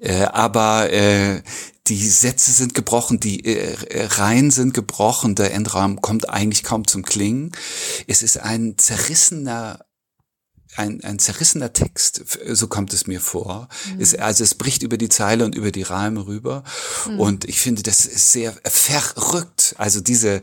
Äh, 0.00 0.24
aber 0.24 0.92
äh, 0.92 1.42
die 1.86 2.06
Sätze 2.06 2.52
sind 2.52 2.74
gebrochen, 2.74 3.20
die 3.20 3.44
äh, 3.44 3.76
Reihen 4.06 4.50
sind 4.50 4.74
gebrochen, 4.74 5.34
der 5.34 5.54
Endraum 5.54 6.00
kommt 6.02 6.28
eigentlich 6.28 6.62
kaum 6.62 6.86
zum 6.86 7.02
Klingen. 7.02 7.52
Es 8.06 8.22
ist 8.22 8.38
ein 8.38 8.76
zerrissener 8.76 9.80
ein, 10.76 11.02
ein 11.02 11.18
zerrissener 11.18 11.72
Text, 11.72 12.22
so 12.46 12.68
kommt 12.68 12.92
es 12.92 13.06
mir 13.06 13.20
vor. 13.20 13.68
Mhm. 13.94 14.00
Es, 14.00 14.14
also 14.14 14.44
es 14.44 14.54
bricht 14.54 14.82
über 14.82 14.96
die 14.96 15.08
Zeile 15.08 15.44
und 15.44 15.54
über 15.54 15.72
die 15.72 15.82
Reime 15.82 16.26
rüber. 16.26 16.62
Mhm. 17.06 17.20
Und 17.20 17.44
ich 17.46 17.60
finde, 17.60 17.82
das 17.82 18.06
ist 18.06 18.32
sehr 18.32 18.54
verrückt. 18.64 19.74
Also 19.78 20.00
diese, 20.00 20.40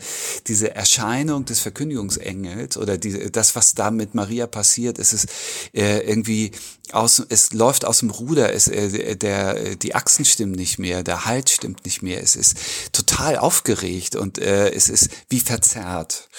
diese 0.47 0.75
Erscheinung 0.75 1.45
des 1.45 1.59
Verkündigungsengels 1.59 2.77
oder 2.77 2.97
die, 2.97 3.31
das, 3.31 3.55
was 3.55 3.75
da 3.75 3.91
mit 3.91 4.15
Maria 4.15 4.47
passiert, 4.47 4.97
ist 4.97 5.13
es 5.13 5.25
äh, 5.73 5.99
irgendwie 5.99 6.51
aus, 6.91 7.23
es 7.29 7.53
läuft 7.53 7.85
aus 7.85 7.99
dem 7.99 8.09
Ruder, 8.09 8.53
es, 8.53 8.67
äh, 8.67 9.15
der, 9.15 9.75
die 9.75 9.95
Achsen 9.95 10.25
stimmen 10.25 10.53
nicht 10.53 10.79
mehr, 10.79 11.03
der 11.03 11.25
Halt 11.25 11.49
stimmt 11.49 11.85
nicht 11.85 12.01
mehr, 12.01 12.21
es 12.21 12.35
ist 12.35 12.57
total 12.91 13.37
aufgeregt 13.37 14.15
und 14.15 14.37
äh, 14.37 14.71
es 14.71 14.89
ist 14.89 15.09
wie 15.29 15.39
verzerrt. 15.39 16.29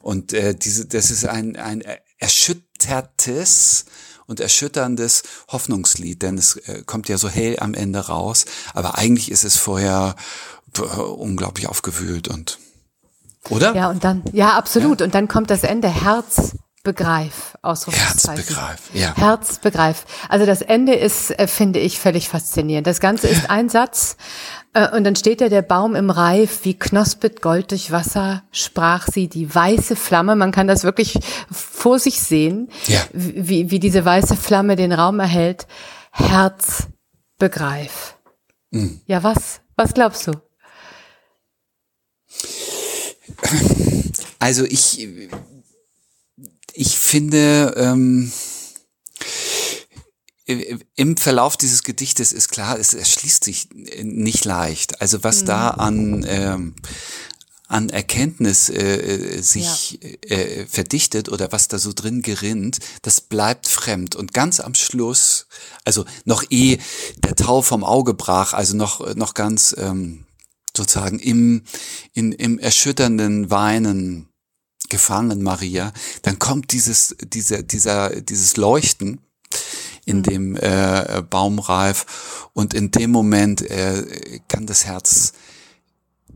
Und 0.00 0.32
äh, 0.32 0.54
diese, 0.54 0.86
das 0.86 1.10
ist 1.10 1.26
ein, 1.26 1.56
ein 1.56 1.82
erschüttertes 2.86 3.84
und 4.26 4.40
erschütterndes 4.40 5.22
Hoffnungslied, 5.48 6.22
denn 6.22 6.38
es 6.38 6.56
äh, 6.56 6.82
kommt 6.84 7.08
ja 7.08 7.18
so 7.18 7.28
hell 7.28 7.58
am 7.60 7.74
Ende 7.74 8.00
raus, 8.00 8.44
aber 8.74 8.98
eigentlich 8.98 9.30
ist 9.30 9.44
es 9.44 9.56
vorher 9.56 10.16
äh, 10.78 10.80
unglaublich 10.80 11.68
aufgewühlt 11.68 12.28
und 12.28 12.58
oder? 13.48 13.76
Ja, 13.76 13.90
und 13.90 14.02
dann, 14.02 14.24
ja, 14.32 14.54
absolut. 14.56 15.00
Ja. 15.00 15.06
Und 15.06 15.14
dann 15.14 15.28
kommt 15.28 15.50
das 15.50 15.62
Ende, 15.62 15.88
Herz 15.88 16.56
begreif, 16.86 17.58
Ausrufungszeichen. 17.62 18.44
Herzbegreif, 18.44 18.90
ja. 18.94 19.16
Herzbegreif. 19.16 20.04
Also 20.28 20.46
das 20.46 20.62
Ende 20.62 20.94
ist, 20.94 21.36
äh, 21.36 21.48
finde 21.48 21.80
ich, 21.80 21.98
völlig 21.98 22.28
faszinierend. 22.28 22.86
Das 22.86 23.00
Ganze 23.00 23.26
ist 23.26 23.50
ein 23.50 23.68
Satz 23.68 24.16
äh, 24.72 24.96
und 24.96 25.02
dann 25.02 25.16
steht 25.16 25.40
da 25.40 25.48
der 25.48 25.62
Baum 25.62 25.96
im 25.96 26.10
Reif, 26.10 26.60
wie 26.62 26.78
knospet 26.78 27.42
Gold 27.42 27.72
durch 27.72 27.90
Wasser, 27.90 28.44
sprach 28.52 29.08
sie, 29.12 29.28
die 29.28 29.52
weiße 29.52 29.96
Flamme, 29.96 30.36
man 30.36 30.52
kann 30.52 30.68
das 30.68 30.84
wirklich 30.84 31.18
vor 31.50 31.98
sich 31.98 32.22
sehen, 32.22 32.68
ja. 32.86 33.00
wie, 33.12 33.72
wie 33.72 33.80
diese 33.80 34.04
weiße 34.04 34.36
Flamme 34.36 34.76
den 34.76 34.92
Raum 34.92 35.18
erhält. 35.18 35.66
Herzbegreif. 36.12 38.16
Mhm. 38.70 39.00
Ja, 39.06 39.24
was? 39.24 39.60
Was 39.74 39.92
glaubst 39.92 40.28
du? 40.28 40.34
Also 44.38 44.64
ich 44.64 45.04
ich 46.76 46.98
finde, 46.98 47.74
ähm, 47.76 48.30
im 50.94 51.16
Verlauf 51.16 51.56
dieses 51.56 51.82
Gedichtes 51.82 52.32
ist 52.32 52.50
klar, 52.50 52.78
es 52.78 52.94
erschließt 52.94 53.42
sich 53.42 53.68
nicht 53.72 54.44
leicht. 54.44 55.00
Also 55.00 55.24
was 55.24 55.42
mhm. 55.42 55.46
da 55.46 55.70
an 55.70 56.26
ähm, 56.28 56.74
an 57.68 57.88
Erkenntnis 57.88 58.68
äh, 58.68 59.40
sich 59.42 59.98
ja. 60.00 60.36
äh, 60.36 60.66
verdichtet 60.66 61.28
oder 61.28 61.50
was 61.50 61.66
da 61.66 61.78
so 61.78 61.92
drin 61.92 62.22
gerinnt, 62.22 62.78
das 63.02 63.20
bleibt 63.20 63.66
fremd. 63.66 64.14
Und 64.14 64.32
ganz 64.32 64.60
am 64.60 64.74
Schluss, 64.74 65.48
also 65.84 66.04
noch 66.24 66.44
eh 66.50 66.78
der 67.24 67.34
Tau 67.34 67.62
vom 67.62 67.82
Auge 67.82 68.14
brach, 68.14 68.52
also 68.52 68.76
noch 68.76 69.16
noch 69.16 69.34
ganz 69.34 69.74
ähm, 69.76 70.26
sozusagen 70.76 71.18
im 71.18 71.62
in, 72.12 72.30
im 72.30 72.60
erschütternden 72.60 73.50
Weinen 73.50 74.25
gefangen, 74.88 75.42
Maria, 75.42 75.92
dann 76.22 76.38
kommt 76.38 76.72
dieses, 76.72 77.16
dieser, 77.20 77.62
dieser, 77.62 78.20
dieses 78.20 78.56
Leuchten 78.56 79.20
in 80.04 80.18
mhm. 80.18 80.22
dem 80.22 80.56
äh, 80.56 81.22
Baumreif 81.28 82.48
und 82.52 82.74
in 82.74 82.90
dem 82.90 83.10
Moment 83.10 83.62
äh, 83.62 84.40
kann 84.48 84.66
das 84.66 84.86
Herz 84.86 85.32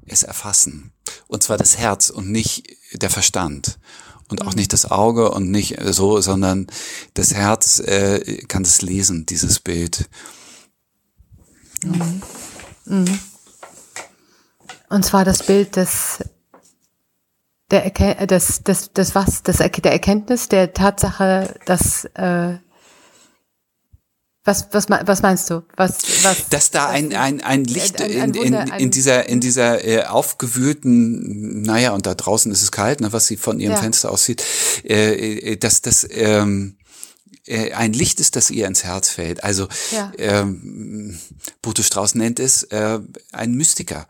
es 0.07 0.23
erfassen. 0.23 0.93
Und 1.29 1.43
zwar 1.43 1.57
das 1.57 1.79
Herz 1.79 2.11
und 2.11 2.31
nicht 2.31 2.77
der 2.93 3.11
Verstand. 3.11 3.79
Und 4.29 4.43
auch 4.43 4.53
mhm. 4.53 4.59
nicht 4.59 4.73
das 4.73 4.91
Auge 4.91 5.31
und 5.31 5.51
nicht 5.51 5.77
so, 5.81 6.21
sondern 6.21 6.67
das 7.15 7.35
Herz 7.35 7.81
äh, 7.81 8.43
kann 8.47 8.63
das 8.63 8.83
lesen, 8.83 9.27
dieses 9.27 9.59
Bild. 9.59 10.09
Mhm. 11.83 12.23
Mhm. 12.85 13.19
Und 14.89 15.05
zwar 15.05 15.25
das 15.25 15.45
Bild 15.45 15.77
des 15.77 16.25
der 17.71 17.85
Erken 17.85 18.27
das, 18.27 18.63
das, 18.65 18.93
das 18.93 19.15
was, 19.15 19.43
das, 19.43 19.59
der 19.59 19.93
Erkenntnis 19.93 20.49
der 20.49 20.73
Tatsache, 20.73 21.55
dass 21.67 22.05
äh, 22.15 22.59
was, 24.43 24.69
was, 24.73 24.87
was 24.89 25.23
meinst 25.23 25.51
du? 25.51 25.63
Was, 25.77 26.25
was, 26.25 26.49
Dass 26.49 26.71
da 26.71 26.89
ein, 26.89 27.15
ein, 27.15 27.43
ein 27.43 27.65
Licht 27.65 28.01
ein, 28.01 28.11
ein 28.11 28.35
in, 28.35 28.55
in, 28.55 28.69
in 28.79 28.91
dieser, 28.91 29.29
in 29.29 29.41
dieser 29.41 29.85
äh, 29.85 30.05
aufgewühlten, 30.05 31.61
naja, 31.61 31.93
und 31.93 32.07
da 32.07 32.15
draußen 32.15 32.51
ist 32.51 32.63
es 32.63 32.73
kalt, 32.73 33.03
ne, 33.03 33.13
was 33.13 33.27
sie 33.27 33.37
von 33.37 33.61
ihrem 33.61 33.75
ja. 33.75 33.81
Fenster 33.81 34.11
aussieht, 34.11 34.43
äh, 34.85 35.53
äh, 35.53 35.57
dass 35.57 35.83
das 35.83 36.07
ähm, 36.11 36.79
äh, 37.45 37.73
ein 37.73 37.93
Licht 37.93 38.19
ist, 38.19 38.35
das 38.35 38.51
ihr 38.51 38.67
ins 38.67 38.83
Herz 38.83 39.11
fällt. 39.11 39.45
Also 39.45 39.69
ja. 39.91 40.11
ähm, 40.17 41.19
Boto 41.61 41.83
Strauß 41.83 42.15
nennt 42.15 42.41
es 42.41 42.63
äh, 42.65 42.99
ein 43.33 43.53
Mystiker. 43.53 44.09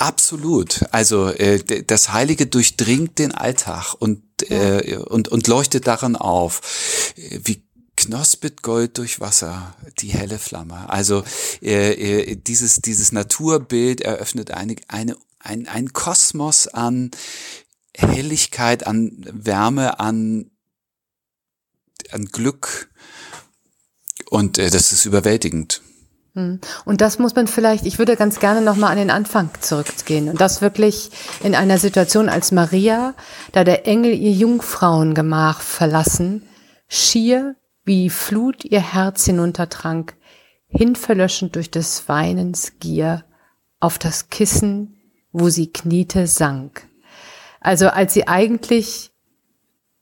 Absolut. 0.00 0.86
Also 0.92 1.28
äh, 1.28 1.84
das 1.84 2.10
Heilige 2.10 2.46
durchdringt 2.46 3.18
den 3.18 3.32
Alltag 3.32 3.94
und, 3.98 4.22
äh, 4.50 4.96
und, 4.96 5.28
und 5.28 5.46
leuchtet 5.46 5.86
daran 5.86 6.16
auf. 6.16 7.12
Wie 7.16 7.62
knospet 7.96 8.62
Gold 8.62 8.96
durch 8.96 9.20
Wasser, 9.20 9.76
die 9.98 10.08
helle 10.08 10.38
Flamme. 10.38 10.88
Also 10.88 11.22
äh, 11.60 12.30
äh, 12.30 12.36
dieses, 12.36 12.80
dieses 12.80 13.12
Naturbild 13.12 14.00
eröffnet 14.00 14.52
eine, 14.52 14.76
eine, 14.88 15.18
ein, 15.38 15.68
ein 15.68 15.92
Kosmos 15.92 16.66
an 16.66 17.10
Helligkeit, 17.94 18.86
an 18.86 19.12
Wärme, 19.30 20.00
an, 20.00 20.50
an 22.10 22.24
Glück. 22.24 22.88
Und 24.30 24.56
äh, 24.56 24.70
das 24.70 24.92
ist 24.92 25.04
überwältigend. 25.04 25.82
Hm. 26.34 26.60
Und 26.84 27.00
das 27.00 27.18
muss 27.18 27.34
man 27.34 27.46
vielleicht, 27.46 27.86
ich 27.86 27.98
würde 27.98 28.16
ganz 28.16 28.38
gerne 28.38 28.62
nochmal 28.62 28.92
an 28.92 28.98
den 28.98 29.10
Anfang 29.10 29.50
zurückgehen 29.60 30.28
und 30.28 30.40
das 30.40 30.62
wirklich 30.62 31.10
in 31.42 31.54
einer 31.54 31.78
Situation 31.78 32.28
als 32.28 32.52
Maria, 32.52 33.14
da 33.52 33.64
der 33.64 33.86
Engel 33.86 34.12
ihr 34.14 34.32
Jungfrauengemach 34.32 35.60
verlassen, 35.60 36.42
schier 36.88 37.56
wie 37.84 38.10
Flut 38.10 38.64
ihr 38.64 38.80
Herz 38.80 39.24
hinuntertrank, 39.24 40.14
hinverlöschend 40.68 41.56
durch 41.56 41.70
des 41.70 42.08
Weinens 42.08 42.74
Gier, 42.78 43.24
auf 43.80 43.98
das 43.98 44.28
Kissen, 44.28 44.98
wo 45.32 45.48
sie 45.48 45.72
kniete, 45.72 46.26
sank. 46.26 46.86
Also 47.60 47.88
als 47.88 48.14
sie 48.14 48.28
eigentlich 48.28 49.10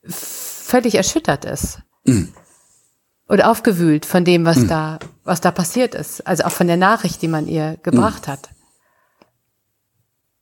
völlig 0.03 0.95
erschüttert 0.95 1.45
ist. 1.45 1.79
Mhm. 2.03 2.33
Oder 3.29 3.51
aufgewühlt 3.51 4.07
von 4.07 4.25
dem, 4.25 4.43
was 4.43 4.57
mhm. 4.57 4.67
da, 4.67 4.99
was 5.23 5.39
da 5.39 5.51
passiert 5.51 5.93
ist. 5.93 6.25
Also 6.25 6.43
auch 6.45 6.51
von 6.51 6.67
der 6.67 6.77
Nachricht, 6.77 7.21
die 7.21 7.27
man 7.27 7.47
ihr 7.47 7.77
gebracht 7.83 8.27
mhm. 8.27 8.31
hat. 8.31 8.49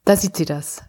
Da 0.06 0.15
sieht 0.15 0.38
sie 0.38 0.45
das. 0.45 0.82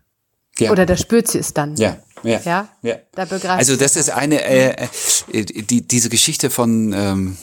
Ja. 0.59 0.71
Oder 0.71 0.87
da 0.87 0.97
spürt 0.97 1.29
sie 1.29 1.39
es 1.39 1.55
dann. 1.55 1.77
Ja. 1.77 1.99
Ja, 2.25 2.41
ja, 2.45 2.69
ja. 2.83 2.97
Da 3.13 3.27
begreift 3.27 3.61
also 3.61 3.77
das 3.77 3.95
ist 3.95 4.11
eine 4.11 4.43
äh, 4.43 4.89
äh, 5.33 5.45
die 5.45 5.87
diese 5.87 6.09
Geschichte 6.09 6.51
von 6.51 6.93
ähm, 6.93 7.37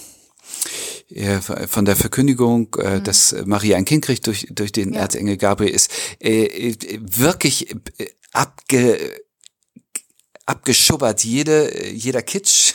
äh, 1.10 1.40
von 1.40 1.86
der 1.86 1.96
Verkündigung, 1.96 2.76
äh, 2.76 2.98
mhm. 2.98 3.04
dass 3.06 3.34
Maria 3.46 3.78
ein 3.78 3.86
Kind 3.86 4.04
kriegt 4.04 4.28
durch 4.28 4.48
durch 4.52 4.74
den 4.74 4.94
ja. 4.94 5.02
Erzengel 5.02 5.38
Gabriel 5.38 5.74
ist 5.74 5.90
äh, 6.20 6.46
äh 6.46 7.00
wirklich 7.00 7.74
abge 8.34 9.00
abgeschubbert 10.46 11.24
jede 11.24 11.90
jeder 11.90 12.22
Kitsch 12.22 12.74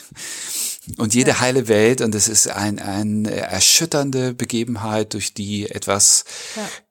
und 0.97 1.13
jede 1.13 1.31
ja. 1.31 1.39
heile 1.39 1.67
Welt 1.67 2.01
und 2.01 2.15
es 2.15 2.27
ist 2.27 2.47
ein, 2.47 2.79
ein 2.79 3.25
erschütternde 3.25 4.33
Begebenheit, 4.33 5.13
durch 5.13 5.33
die 5.33 5.69
etwas 5.69 6.25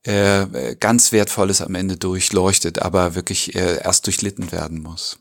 ja. 0.05 0.43
äh, 0.43 0.77
ganz 0.77 1.13
Wertvolles 1.13 1.61
am 1.61 1.75
Ende 1.75 1.97
durchleuchtet, 1.97 2.81
aber 2.81 3.15
wirklich 3.15 3.55
äh, 3.55 3.83
erst 3.83 4.07
durchlitten 4.07 4.53
werden 4.53 4.81
muss. 4.83 5.19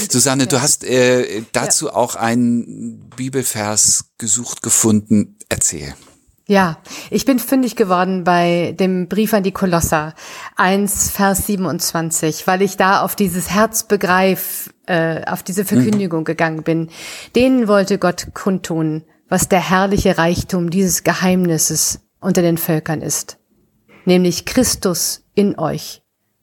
Und 0.00 0.10
Susanne, 0.10 0.44
ja. 0.44 0.48
du 0.48 0.60
hast 0.60 0.84
äh, 0.84 1.42
dazu 1.52 1.90
auch 1.90 2.16
einen 2.16 3.10
Bibelvers 3.16 4.06
gesucht 4.18 4.62
gefunden. 4.62 5.38
Erzähl. 5.48 5.94
Ja, 6.46 6.76
ich 7.08 7.24
bin 7.24 7.38
fündig 7.38 7.74
geworden 7.74 8.22
bei 8.22 8.74
dem 8.78 9.08
Brief 9.08 9.32
an 9.32 9.42
die 9.42 9.52
Kolosser 9.52 10.14
1, 10.56 11.10
Vers 11.10 11.46
27, 11.46 12.46
weil 12.46 12.60
ich 12.60 12.76
da 12.76 13.00
auf 13.00 13.16
dieses 13.16 13.48
Herzbegreif, 13.50 14.74
äh, 14.86 15.24
auf 15.24 15.42
diese 15.42 15.64
Verkündigung 15.64 16.24
gegangen 16.24 16.62
bin. 16.62 16.90
Denen 17.34 17.66
wollte 17.66 17.98
Gott 17.98 18.28
kundtun, 18.34 19.04
was 19.30 19.48
der 19.48 19.70
herrliche 19.70 20.18
Reichtum 20.18 20.68
dieses 20.68 21.02
Geheimnisses 21.02 22.00
unter 22.20 22.42
den 22.42 22.58
Völkern 22.58 23.00
ist, 23.00 23.38
nämlich 24.04 24.44
Christus 24.44 25.24
in 25.34 25.58
euch, 25.58 26.02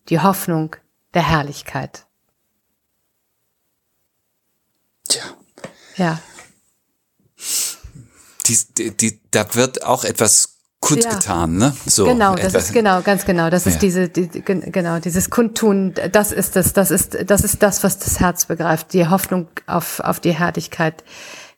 die 0.10 0.20
Hoffnung 0.20 0.76
der 1.14 1.30
Herrlichkeit. 1.30 2.08
Tja. 5.08 5.22
Ja 5.96 6.20
die, 8.48 8.92
die, 8.92 9.22
da 9.32 9.56
wird 9.56 9.84
auch 9.84 10.04
etwas 10.04 10.58
kundgetan, 10.80 11.60
ja. 11.60 11.68
ne? 11.68 11.78
So 11.86 12.06
genau, 12.06 12.36
das 12.36 12.48
etwas. 12.48 12.66
ist 12.66 12.74
genau, 12.74 13.02
ganz 13.02 13.26
genau. 13.26 13.50
Das 13.50 13.68
ist 13.68 13.76
ja. 13.76 13.80
diese, 13.80 14.10
die, 14.10 14.28
genau, 14.28 15.00
dieses 15.00 15.30
Kundtun. 15.30 15.94
Das 16.12 16.32
ist 16.32 16.56
das, 16.56 16.74
das 16.74 16.92
ist, 16.92 17.18
das 17.26 17.42
ist 17.42 17.62
das, 17.64 17.84
was 17.84 18.00
das 18.00 18.20
Herz 18.20 18.46
begreift. 18.46 18.94
Die 18.94 19.08
Hoffnung 19.08 19.48
auf 19.68 20.00
auf 20.00 20.20
die 20.20 20.34
Herrlichkeit. 20.34 21.04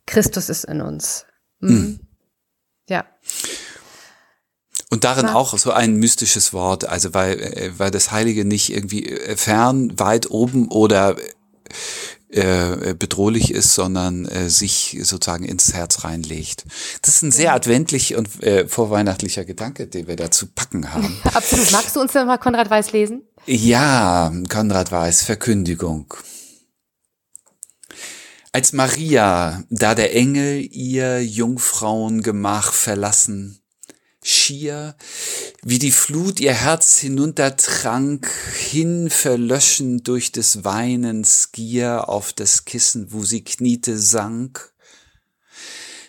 Christus 0.06 0.50
ist 0.50 0.66
in 0.66 0.82
uns. 0.82 1.26
Mhm. 1.60 1.72
Mhm. 1.72 2.00
Ja. 2.90 3.06
Und 4.90 5.06
darin 5.06 5.26
auch 5.26 5.58
so 5.58 5.72
ein 5.72 5.96
mystisches 5.96 6.54
Wort, 6.54 6.86
also 6.86 7.16
weil, 7.16 7.40
äh, 7.40 7.72
weil 7.78 7.90
das 7.90 8.12
Heilige 8.12 8.46
nicht 8.46 8.72
irgendwie 8.72 9.08
äh, 9.10 9.36
fern, 9.38 9.98
weit 9.98 10.30
oben 10.30 10.68
oder 10.68 11.16
äh, 12.34 12.96
bedrohlich 12.98 13.52
ist, 13.52 13.74
sondern 13.74 14.26
äh, 14.26 14.50
sich 14.50 14.98
sozusagen 15.04 15.46
ins 15.46 15.74
Herz 15.74 16.04
reinlegt. 16.04 16.66
Das 17.02 17.16
ist 17.16 17.22
ein 17.22 17.32
sehr 17.32 17.54
adventlich 17.54 18.16
und 18.16 18.44
äh, 18.44 18.68
vorweihnachtlicher 18.68 19.46
Gedanke, 19.46 19.88
den 19.88 20.08
wir 20.08 20.16
dazu 20.16 20.48
packen 20.48 20.94
haben. 20.94 21.16
Absolut. 21.34 21.72
Magst 21.72 21.96
du 21.96 22.02
uns 22.02 22.14
denn 22.14 22.28
mal 22.28 22.38
Konrad 22.38 22.70
Weiß 22.70 22.92
lesen? 22.92 23.22
Ja, 23.46 24.32
Konrad 24.50 24.92
Weiß, 24.92 25.24
Verkündigung. 25.24 26.14
Als 28.52 28.72
Maria, 28.72 29.64
da 29.70 29.96
der 29.96 30.16
Engel 30.16 30.62
ihr 30.62 31.24
Jungfrauengemach 31.24 32.72
verlassen, 32.72 33.63
schier, 34.24 34.96
wie 35.64 35.80
die 35.80 35.92
Flut 35.92 36.40
ihr 36.40 36.54
Herz 36.54 37.00
hinuntertrank, 37.00 38.30
hin 38.56 39.10
verlöschen 39.10 40.04
durch 40.04 40.32
des 40.32 40.64
Weinens 40.64 41.52
Gier 41.52 42.10
auf 42.10 42.34
das 42.34 42.66
Kissen, 42.66 43.12
wo 43.12 43.24
sie 43.24 43.44
kniete, 43.44 43.98
sank. 43.98 44.74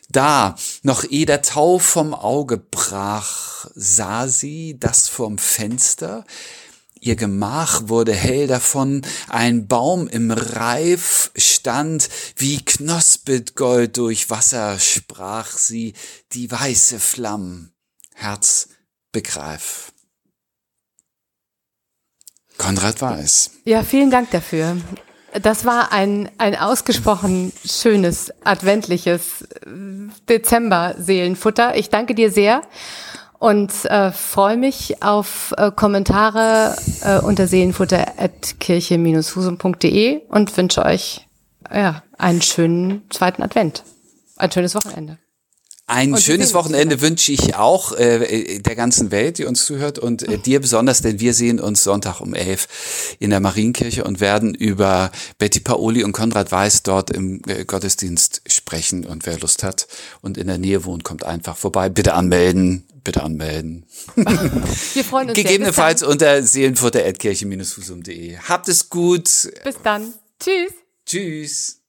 Da, 0.09 0.57
noch 0.83 1.05
eh 1.11 1.25
der 1.25 1.43
Tau 1.43 1.79
vom 1.79 2.15
Auge 2.15 2.57
brach, 2.59 3.67
sah 3.75 4.29
sie 4.29 4.79
das 4.79 5.09
vom 5.09 5.39
Fenster, 5.39 6.25
Ihr 7.05 7.17
Gemach 7.17 7.89
wurde 7.89 8.15
hell 8.15 8.47
davon, 8.47 9.03
ein 9.29 9.69
Baum 9.69 10.09
im 10.09 10.31
Reif 10.31 11.33
stand, 11.37 12.09
wie 12.37 12.65
knospet 12.65 13.57
Gold 13.57 13.99
durch 13.99 14.31
Wasser 14.31 14.79
sprach 14.79 15.59
sie, 15.59 15.93
die 16.33 16.51
weiße 16.51 16.99
Flamm 16.99 17.74
Herz 18.15 18.71
begreif. 19.13 19.93
Konrad 22.57 23.03
Weiß. 23.03 23.51
Ja, 23.65 23.83
vielen 23.83 24.11
Dank 24.11 24.31
dafür. 24.31 24.79
Das 25.43 25.65
war 25.65 25.91
ein, 25.93 26.31
ein 26.39 26.57
ausgesprochen 26.57 27.53
schönes, 27.65 28.33
adventliches 28.45 29.43
äh, 29.43 29.67
Dezember-Seelenfutter. 30.29 31.77
Ich 31.77 31.91
danke 31.91 32.15
dir 32.15 32.31
sehr 32.31 32.63
und 33.41 33.73
äh, 33.87 34.13
freue 34.13 34.57
mich 34.57 35.03
auf 35.03 35.53
äh, 35.59 35.73
Kommentare 35.73 36.77
äh, 37.03 37.19
unter 37.19 37.49
seelenfutter.kirche-husum.de 37.49 40.23
und 40.29 40.57
wünsche 40.57 40.85
euch 40.85 41.27
ja, 41.73 42.05
einen 42.17 42.41
schönen 42.41 43.03
zweiten 43.11 43.43
Advent. 43.43 43.83
Ein 44.37 44.53
schönes 44.53 44.77
Wochenende. 44.77 45.19
Ein 45.87 46.15
und 46.15 46.21
schönes 46.23 46.55
Wochenende 46.55 47.03
wünsche 47.03 47.31
ich 47.31 47.57
auch 47.57 47.93
äh, 47.93 48.59
der 48.59 48.75
ganzen 48.75 49.11
Welt, 49.11 49.37
die 49.37 49.45
uns 49.45 49.67
zuhört 49.67 49.99
und 49.99 50.23
äh, 50.23 50.39
dir 50.39 50.61
besonders, 50.61 51.03
denn 51.03 51.21
wir 51.21 51.35
sehen 51.35 51.61
uns 51.61 51.85
Sonntag 51.85 52.23
um 52.23 52.33
elf 52.33 53.17
in 53.19 53.29
der 53.29 53.41
Marienkirche 53.41 54.03
und 54.05 54.19
werden 54.19 54.55
über 54.55 55.13
Betty 55.37 55.61
Paoli 55.61 56.03
und 56.03 56.13
Konrad 56.13 56.51
Weiß 56.51 56.85
dort 56.85 57.11
im 57.11 57.43
äh, 57.47 57.67
Gottesdienst 57.67 58.41
sprechen. 58.47 59.05
Und 59.05 59.27
wer 59.27 59.39
Lust 59.39 59.63
hat 59.63 59.87
und 60.23 60.39
in 60.39 60.47
der 60.47 60.57
Nähe 60.57 60.87
wohnt, 60.87 61.05
kommt 61.05 61.25
einfach 61.25 61.59
vorbei. 61.59 61.91
Bitte 61.91 62.15
anmelden, 62.15 62.87
bitte 63.05 63.23
anmelden. 63.23 63.85
Wir 64.15 65.05
freuen 65.05 65.29
uns. 65.29 65.37
Gegebenenfalls 65.37 66.03
unter 66.03 66.43
seelenfutter.kirche-husum.de. 66.43 68.39
Habt 68.39 68.69
es 68.71 68.89
gut. 68.89 69.25
Bis 69.63 69.77
dann. 69.83 70.15
Tschüss. 70.41 70.73
Tschüss. 71.05 71.84